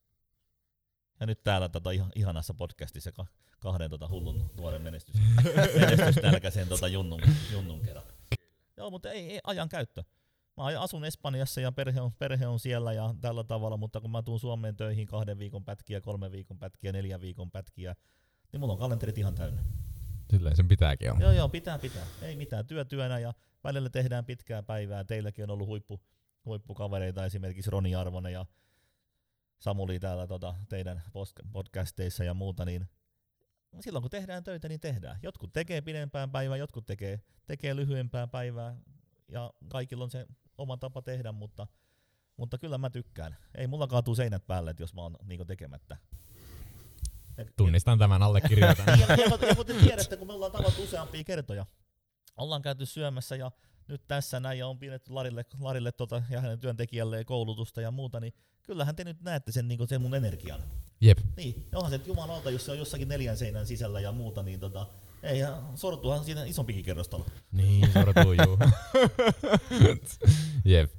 [1.20, 3.26] Ja nyt täällä tota ihan, ihanassa podcastissa ka-
[3.60, 5.14] kahden tota hullun nuoren menestys,
[5.80, 7.20] menestysnälkäisen tota junnun,
[7.52, 8.04] junnun kerran.
[8.76, 10.04] Joo, mutta ei, ei ajan käyttö.
[10.56, 14.22] Mä asun Espanjassa ja perhe on, perhe on siellä ja tällä tavalla, mutta kun mä
[14.22, 17.94] tuun Suomeen töihin kahden viikon pätkiä, kolmen viikon pätkiä, neljän viikon pätkiä,
[18.52, 19.62] niin mulla on kalenterit ihan täynnä.
[20.34, 21.20] Silleen sen pitääkin olla.
[21.20, 22.06] Joo, joo, pitää, pitää.
[22.22, 25.04] Ei mitään, työ työnä ja välillä tehdään pitkää päivää.
[25.04, 26.00] Teilläkin on ollut huippu,
[26.44, 28.46] huippukavereita, esimerkiksi Roni Arvonen ja
[29.58, 31.02] Samuli täällä tota, teidän
[31.52, 32.88] podcasteissa ja muuta, niin
[33.80, 35.18] silloin kun tehdään töitä, niin tehdään.
[35.22, 38.76] Jotkut tekee pidempään päivää, jotkut tekee, tekee lyhyempää päivää
[39.28, 40.26] ja kaikilla on se
[40.58, 41.66] oma tapa tehdä, mutta,
[42.36, 43.36] mutta kyllä mä tykkään.
[43.54, 45.96] Ei mulla kaatuu seinät päälle, että jos mä oon niin tekemättä.
[47.56, 48.86] Tunnistan tämän, allekirjoitan.
[48.86, 51.66] ja, ja, ja, kuten tiedätte, kun me ollaan tavattu useampia kertoja,
[52.36, 53.50] ollaan käyty syömässä ja
[53.88, 58.20] nyt tässä näin ja on pidetty Larille, Larille tota, ja hänen työntekijälleen koulutusta ja muuta,
[58.20, 60.60] niin kyllähän te nyt näette sen, niin sen mun energian.
[61.00, 61.18] Jep.
[61.36, 64.60] Niin, onhan se, että jumalauta, jos se on jossakin neljän seinän sisällä ja muuta, niin
[64.60, 64.86] tota,
[65.22, 67.26] ei, ja sortuuhan siinä isompikin kerrostalo.
[67.52, 68.58] Niin, sortuu juu.
[70.64, 70.90] Jep.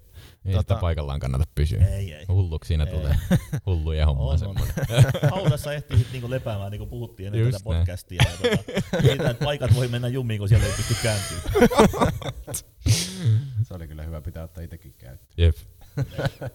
[0.45, 1.88] Ei Tota- sitä paikallaan kannata pysyä.
[1.88, 2.25] Ei, ei.
[2.27, 2.91] Hulluksi siinä Ei.
[2.91, 3.15] tulee.
[3.65, 4.39] Hulluja hommaa On, on.
[4.39, 4.73] semmoinen.
[5.31, 7.79] Haudassa ehtii sit niinku lepäämään, niin kuin puhuttiin ennen Just tätä näin.
[7.79, 8.21] podcastia.
[8.25, 11.39] Ja tota, siitä, että paikat voi mennä jummiin, kun siellä ei pysty kääntyä.
[13.63, 15.29] Se oli kyllä hyvä pitää ottaa itsekin käyttöön.
[15.38, 15.55] Jep.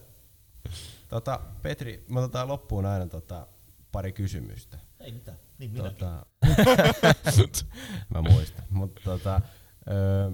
[1.09, 3.47] Tota, Petri, me otetaan loppuun aina tota,
[3.93, 4.79] pari kysymystä.
[5.01, 5.99] Ei mitään, niin minäkin.
[5.99, 6.27] Tota,
[8.15, 8.65] mä muistan.
[8.71, 9.41] Mutta tota,
[9.91, 10.31] ö,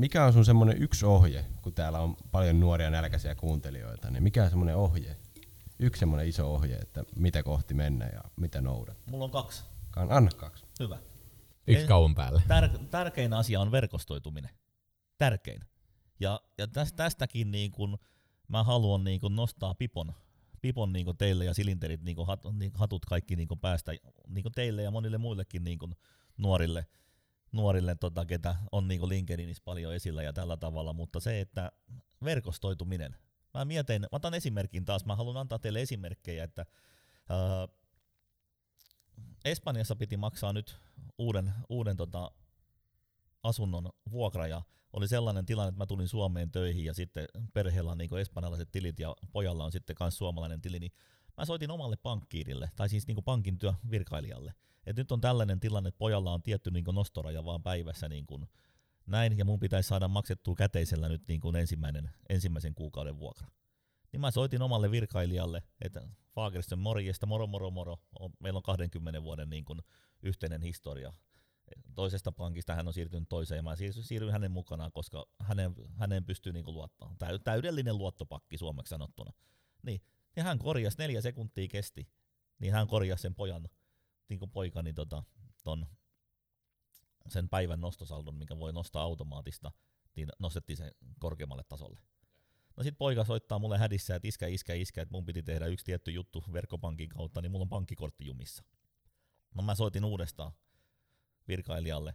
[0.00, 4.44] mikä on sun semmonen yksi ohje, kun täällä on paljon nuoria nälkäisiä kuuntelijoita, niin mikä
[4.44, 5.16] on semmonen ohje?
[5.78, 8.96] Yksi semmonen iso ohje, että mitä kohti mennä ja mitä noudat.
[9.10, 9.64] Mulla on kaksi.
[9.90, 10.64] Kan- Anna kaksi.
[10.80, 10.98] Hyvä.
[11.66, 12.42] Yksi En- kauan päälle.
[12.48, 14.50] Tär- tärkein asia on verkostoituminen.
[15.18, 15.60] Tärkein.
[16.20, 17.98] Ja, ja täs, tästäkin niin kun
[18.48, 20.12] mä haluan niin kun nostaa Pipon,
[20.60, 23.92] pipon niin teille ja silinterit, niin hat, niin hatut kaikki niin päästä
[24.28, 25.78] niin teille ja monille muillekin niin
[26.36, 26.86] nuorille,
[27.52, 31.72] nuorille tota, ketä on niin LinkedInissä paljon esillä ja tällä tavalla, mutta se, että
[32.24, 33.16] verkostoituminen.
[33.54, 36.66] Mä mietin, mä otan esimerkin taas, mä haluan antaa teille esimerkkejä, että
[37.28, 37.68] ää,
[39.44, 40.76] Espanjassa piti maksaa nyt
[41.18, 42.30] uuden, uuden tota,
[43.42, 47.98] asunnon vuokra ja oli sellainen tilanne, että mä tulin Suomeen töihin ja sitten perheellä on
[47.98, 50.92] niin espanjalaiset tilit ja pojalla on sitten myös suomalainen tili, niin
[51.36, 54.54] mä soitin omalle pankkiirille, tai siis niin pankin työvirkailijalle,
[54.86, 58.46] että nyt on tällainen tilanne, että pojalla on tietty niin nostoraja vaan päivässä niin kuin
[59.06, 63.48] näin, ja mun pitäisi saada maksettua käteisellä nyt niin kuin ensimmäinen, ensimmäisen kuukauden vuokra.
[64.12, 67.96] Niin mä soitin omalle virkailijalle, että Fagerström morjesta, moro moro moro,
[68.38, 69.80] meillä on 20 vuoden niin kuin
[70.22, 71.12] yhteinen historia,
[71.94, 76.52] toisesta pankista hän on siirtynyt toiseen ja mä siirryin hänen mukanaan, koska hänen, hänen pystyy
[76.52, 77.16] niinku luottamaan.
[77.44, 79.32] Täydellinen luottopakki suomeksi sanottuna.
[79.82, 80.00] Niin,
[80.36, 82.08] ja hän korjasi, neljä sekuntia kesti,
[82.58, 83.68] niin hän korjasi sen pojan,
[84.30, 85.22] niin kuin poikani tota,
[85.64, 85.86] ton,
[87.28, 89.72] sen päivän nostosaldon, mikä voi nostaa automaattista,
[90.16, 92.00] niin nostettiin se korkeammalle tasolle.
[92.76, 95.84] No sit poika soittaa mulle hädissä, että iskä, iskä, iskä, että mun piti tehdä yksi
[95.84, 98.64] tietty juttu verkkopankin kautta, niin mulla on pankkikortti jumissa.
[99.54, 100.52] No mä soitin uudestaan
[101.48, 102.14] virkailijalle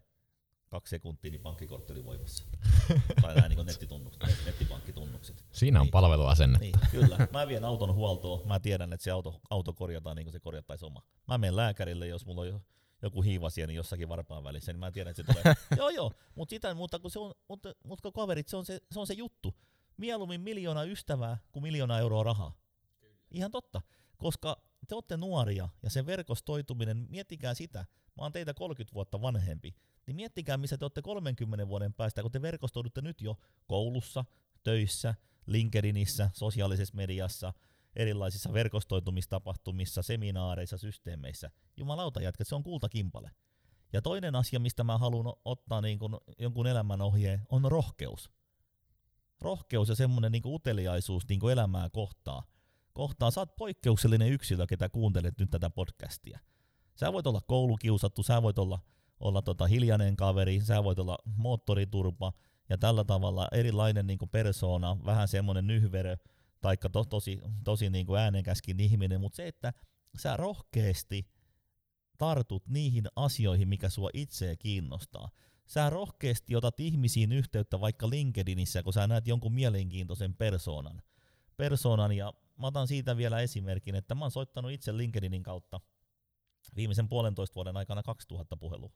[0.69, 2.45] kaksi sekuntia, niin pankkikortti oli voimassa.
[3.21, 5.45] tai näin niin nettitunnukset, nettipankkitunnukset.
[5.51, 6.60] Siinä on niin, palveluasenne.
[6.60, 7.28] Niin, kyllä.
[7.32, 10.86] Mä vien auton huoltoon, mä tiedän, että se auto, auto korjataan niin kuin se korjattaisi
[10.86, 11.01] oma.
[11.28, 12.62] Mä menen lääkärille, jos mulla on
[13.01, 15.56] joku hiivasieni niin jossakin varpaan välissä, niin mä tiedän, että se tulee.
[15.78, 18.99] joo, joo, mutta sitä, mutta kun se on, mutta, mutta kaverit, se on se, se
[18.99, 19.54] on se juttu.
[19.97, 22.54] Mieluummin miljoona ystävää kuin miljoona euroa rahaa.
[23.32, 23.82] Ihan totta,
[24.17, 27.80] koska te olette nuoria ja se verkostoituminen, miettikää sitä,
[28.17, 29.75] mä oon teitä 30 vuotta vanhempi,
[30.08, 33.38] niin miettikää, missä te olette 30 vuoden päästä, kun te verkostoidutte nyt jo
[33.68, 34.26] koulussa,
[34.63, 35.15] töissä,
[35.46, 37.54] LinkedInissä, sosiaalisessa mediassa,
[37.96, 41.52] erilaisissa verkostoitumistapahtumissa, seminaareissa, systeemeissä.
[41.78, 43.32] Jumalauta jätkä, se on kultakimpale.
[43.94, 48.32] Ja toinen asia, mistä mä haluan ottaa niin kun jonkun elämän ohjeen, on rohkeus.
[49.41, 52.44] Rohkeus ja semmoinen niin uteliaisuus niin elämää kohtaa.
[52.94, 56.39] Kohtaa, sä oot poikkeuksellinen yksilö, ketä kuuntelet nyt tätä podcastia.
[56.96, 58.80] Sä voit olla koulukiusattu, sä voit olla,
[59.19, 62.34] olla tota hiljainen kaveri, sä voit olla moottoriturpa
[62.69, 66.17] ja tällä tavalla erilainen niin persoona, vähän semmoinen nyhverö,
[66.62, 69.73] taikka to, tosi, tosi niin äänenkäskin ihminen, mutta se, että
[70.17, 71.28] sä rohkeasti
[72.17, 75.30] tartut niihin asioihin, mikä sua itseä kiinnostaa.
[75.65, 81.01] Sä rohkeasti otat ihmisiin yhteyttä vaikka LinkedInissä, kun sä näet jonkun mielenkiintoisen persoonan.
[81.58, 85.80] persoonan ja mä otan siitä vielä esimerkin, että mä oon soittanut itse LinkedInin kautta–
[86.75, 88.91] viimeisen puolentoista vuoden aikana 2000 puhelua.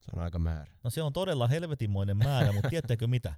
[0.00, 0.72] Se on aika määrä.
[0.84, 3.34] No se on todella helvetinmoinen määrä, mutta tiedättekö mitä?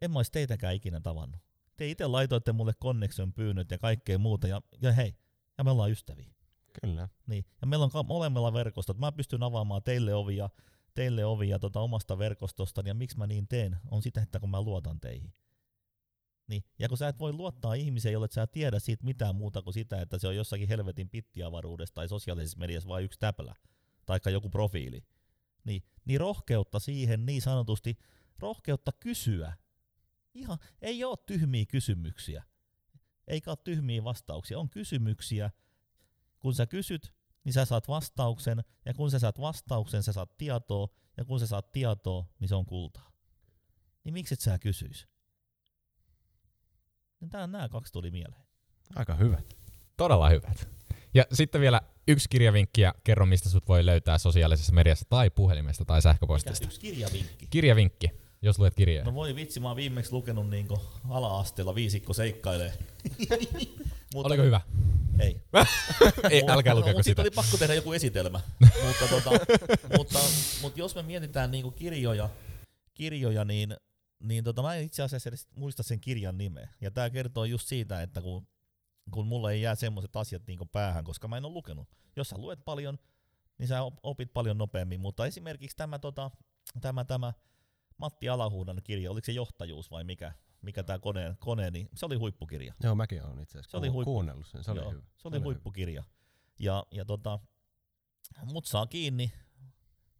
[0.00, 1.40] En mä olisi teitäkään ikinä tavannut.
[1.76, 5.14] Te itse laitoitte mulle connection pyynnöt ja kaikkea muuta, ja, ja hei,
[5.58, 6.32] ja me ollaan ystäviä.
[6.80, 7.08] Kyllä.
[7.26, 8.98] Niin, ja meillä on molemmilla verkostot.
[8.98, 10.50] Mä pystyn avaamaan teille ovia,
[10.94, 14.62] teille ovia tota omasta verkostosta, ja miksi mä niin teen, on sitä, että kun mä
[14.62, 15.32] luotan teihin.
[16.46, 19.74] Niin, ja kun sä et voi luottaa ihmiseen, jolle sä tiedä siitä mitään muuta kuin
[19.74, 23.54] sitä, että se on jossakin helvetin pittiavaruudessa tai sosiaalisessa mediassa vain yksi täplä,
[24.06, 25.04] taikka joku profiili,
[25.64, 27.98] niin, niin rohkeutta siihen niin sanotusti,
[28.38, 29.52] rohkeutta kysyä.
[30.34, 32.44] Ihan, ei ole tyhmiä kysymyksiä,
[33.28, 35.50] eikä ole tyhmiä vastauksia, on kysymyksiä.
[36.38, 40.88] Kun sä kysyt, niin sä saat vastauksen, ja kun sä saat vastauksen, sä saat tietoa,
[41.16, 43.12] ja kun sä saat tietoa, niin se on kultaa.
[44.04, 45.11] Niin miksi et sä kysyis?
[47.22, 48.42] Niin tää, nämä kaksi tuli mieleen.
[48.96, 49.56] Aika hyvät.
[49.96, 50.68] Todella hyvät.
[51.14, 55.84] Ja sitten vielä yksi kirjavinkki ja kerro, mistä sut voi löytää sosiaalisessa mediassa tai puhelimesta
[55.84, 56.64] tai sähköpostista.
[56.64, 57.46] Yksi kirjavinkki.
[57.50, 58.10] Kirjavinkki,
[58.42, 59.04] jos luet kirjoja.
[59.04, 62.72] No voi vitsi, mä oon viimeksi lukenut niinku ala-asteella viisikko seikkailee.
[64.14, 64.60] Mutta, Oliko hyvä?
[65.18, 65.40] Ei.
[66.30, 67.22] ei älkää lukeko no, sitä.
[67.22, 68.40] oli pakko tehdä joku esitelmä.
[68.86, 69.30] mutta, tota,
[69.96, 70.18] mutta,
[70.62, 72.28] mutta, jos me mietitään niinku kirjoja,
[72.94, 73.76] kirjoja, niin
[74.22, 76.68] niin tota, mä en itse asiassa edes muista sen kirjan nimeä.
[76.80, 78.46] Ja tämä kertoo just siitä, että kun,
[79.10, 81.88] kun mulla ei jää semmoiset asiat niin päähän, koska mä en ole lukenut.
[82.16, 82.98] Jos sä luet paljon,
[83.58, 85.00] niin sä opit paljon nopeammin.
[85.00, 86.30] Mutta esimerkiksi tämä, tota,
[86.80, 87.32] tämä, tämä
[87.96, 92.16] Matti Alahuudan kirja, oliko se johtajuus vai mikä, mikä tämä kone, kone, niin se oli
[92.16, 92.74] huippukirja.
[92.82, 95.02] Joo, mäkin olen itse asiassa se oli huippu, kuunnellut sen, se oli joo, hyvä.
[95.16, 96.04] Se oli se huippukirja.
[96.58, 97.38] Ja, ja tota,
[98.44, 99.32] mut saa kiinni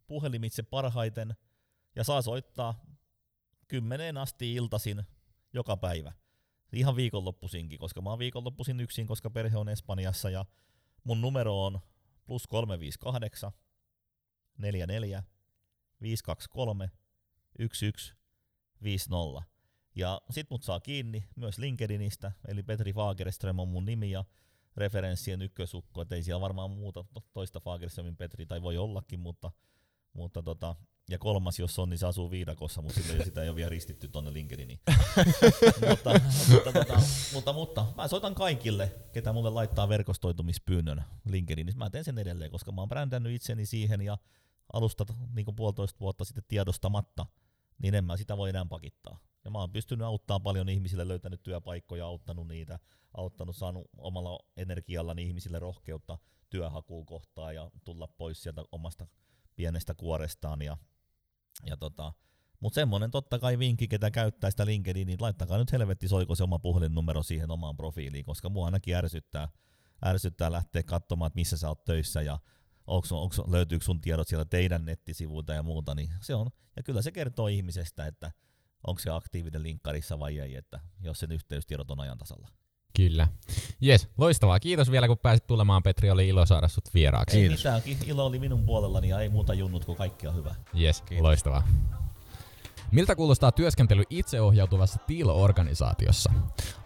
[0.07, 1.35] puhelimitse parhaiten
[1.95, 2.85] ja saa soittaa
[3.73, 5.03] kymmeneen asti iltasin
[5.53, 6.11] joka päivä.
[6.73, 10.45] Ihan viikonloppuisinkin, koska mä oon viikonloppuisin yksin, koska perhe on Espanjassa ja
[11.03, 11.79] mun numero on
[12.25, 13.51] plus 358
[14.57, 15.23] 44
[16.01, 16.91] 523
[17.59, 18.15] 11
[18.83, 19.43] 50.
[19.95, 24.25] Ja sit mut saa kiinni myös LinkedInistä, eli Petri Fagerström on mun nimi ja
[24.77, 29.51] referenssien ykkösukko, että ei siellä varmaan muuta toista Fagerströmin Petri, tai voi ollakin, mutta,
[30.13, 30.75] mutta tota,
[31.09, 34.07] ja kolmas, jos on, niin se asuu viidakossa, mutta sitä, sitä ei ole vielä ristitty
[34.07, 34.79] tonne LinkedIniin.
[35.89, 36.19] mutta,
[36.51, 37.01] mutta, tota,
[37.33, 41.77] mutta, mutta, mä soitan kaikille, ketä mulle laittaa verkostoitumispyynnön LinkedInissä.
[41.77, 44.17] Mä teen sen edelleen, koska mä oon brändännyt itseni siihen ja
[44.73, 47.25] alusta niin kuin puolitoista vuotta sitten tiedostamatta,
[47.81, 49.19] niin en mä sitä voi enää pakittaa.
[49.45, 52.79] Ja mä oon pystynyt auttamaan paljon ihmisille, löytänyt työpaikkoja, auttanut niitä,
[53.13, 56.17] auttanut, saanut omalla energiallani ihmisille rohkeutta
[56.49, 59.07] työhakuun kohtaan ja tulla pois sieltä omasta
[59.55, 60.61] pienestä kuorestaan.
[60.61, 60.77] Ja,
[61.65, 62.13] ja tota,
[62.59, 66.43] mutta semmonen totta kai vinkki, ketä käyttää sitä LinkedIn, niin laittakaa nyt helvetti soiko se
[66.43, 69.49] oma puhelinnumero siihen omaan profiiliin, koska mua ainakin ärsyttää,
[70.05, 72.39] ärsyttää lähteä katsomaan, että missä sä oot töissä ja
[72.87, 76.47] onko, onko, löytyykö sun tiedot siellä teidän nettisivuilta ja muuta, niin se on.
[76.75, 78.31] Ja kyllä se kertoo ihmisestä, että
[78.87, 82.62] onko se aktiivinen linkkarissa vai ei, että jos sen yhteystiedot on ajan tasalla.
[82.97, 83.27] Kyllä.
[83.81, 84.59] Jes, loistavaa.
[84.59, 86.11] Kiitos vielä kun pääsit tulemaan, Petri.
[86.11, 87.43] Oli ilo saada sut vieraaksi.
[87.43, 90.55] Ei mitään, ilo oli minun puolellani ja ei muuta junnut, kun kaikki on hyvä.
[90.73, 91.67] Jes, loistavaa.
[92.91, 96.31] Miltä kuulostaa työskentely itseohjautuvassa TIL-organisaatiossa?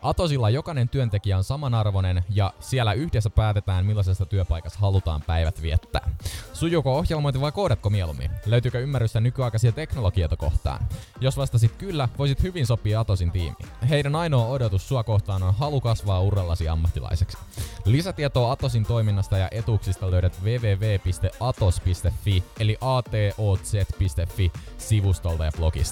[0.01, 6.09] Atosilla jokainen työntekijä on samanarvoinen ja siellä yhdessä päätetään millaisesta työpaikassa halutaan päivät viettää.
[6.53, 8.31] Sujuuko ohjelmointi vai koodatko mieluummin?
[8.45, 10.87] Löytyykö ymmärrystä nykyaikaisia teknologioita kohtaan?
[11.21, 13.55] Jos vastasit kyllä, voisit hyvin sopia Atosin tiimiin.
[13.89, 17.37] Heidän ainoa odotus sua kohtaan on halu kasvaa urallasi ammattilaiseksi.
[17.85, 25.86] Lisätietoa Atosin toiminnasta ja etuuksista löydät www.atos.fi eli atoz.fi sivustolta ja blogista.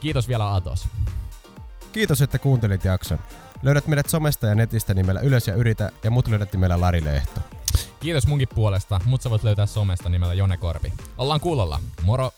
[0.00, 0.88] Kiitos vielä Atos.
[1.92, 3.18] Kiitos, että kuuntelit jakson.
[3.62, 7.40] Löydät meidät somesta ja netistä nimellä Ylös ja Yritä ja mut löydät nimellä Lari Lehto.
[8.00, 10.92] Kiitos munkin puolesta, mut sä voit löytää somesta nimellä Jone Korpi.
[11.18, 11.80] Ollaan kuulolla.
[12.02, 12.32] Moro!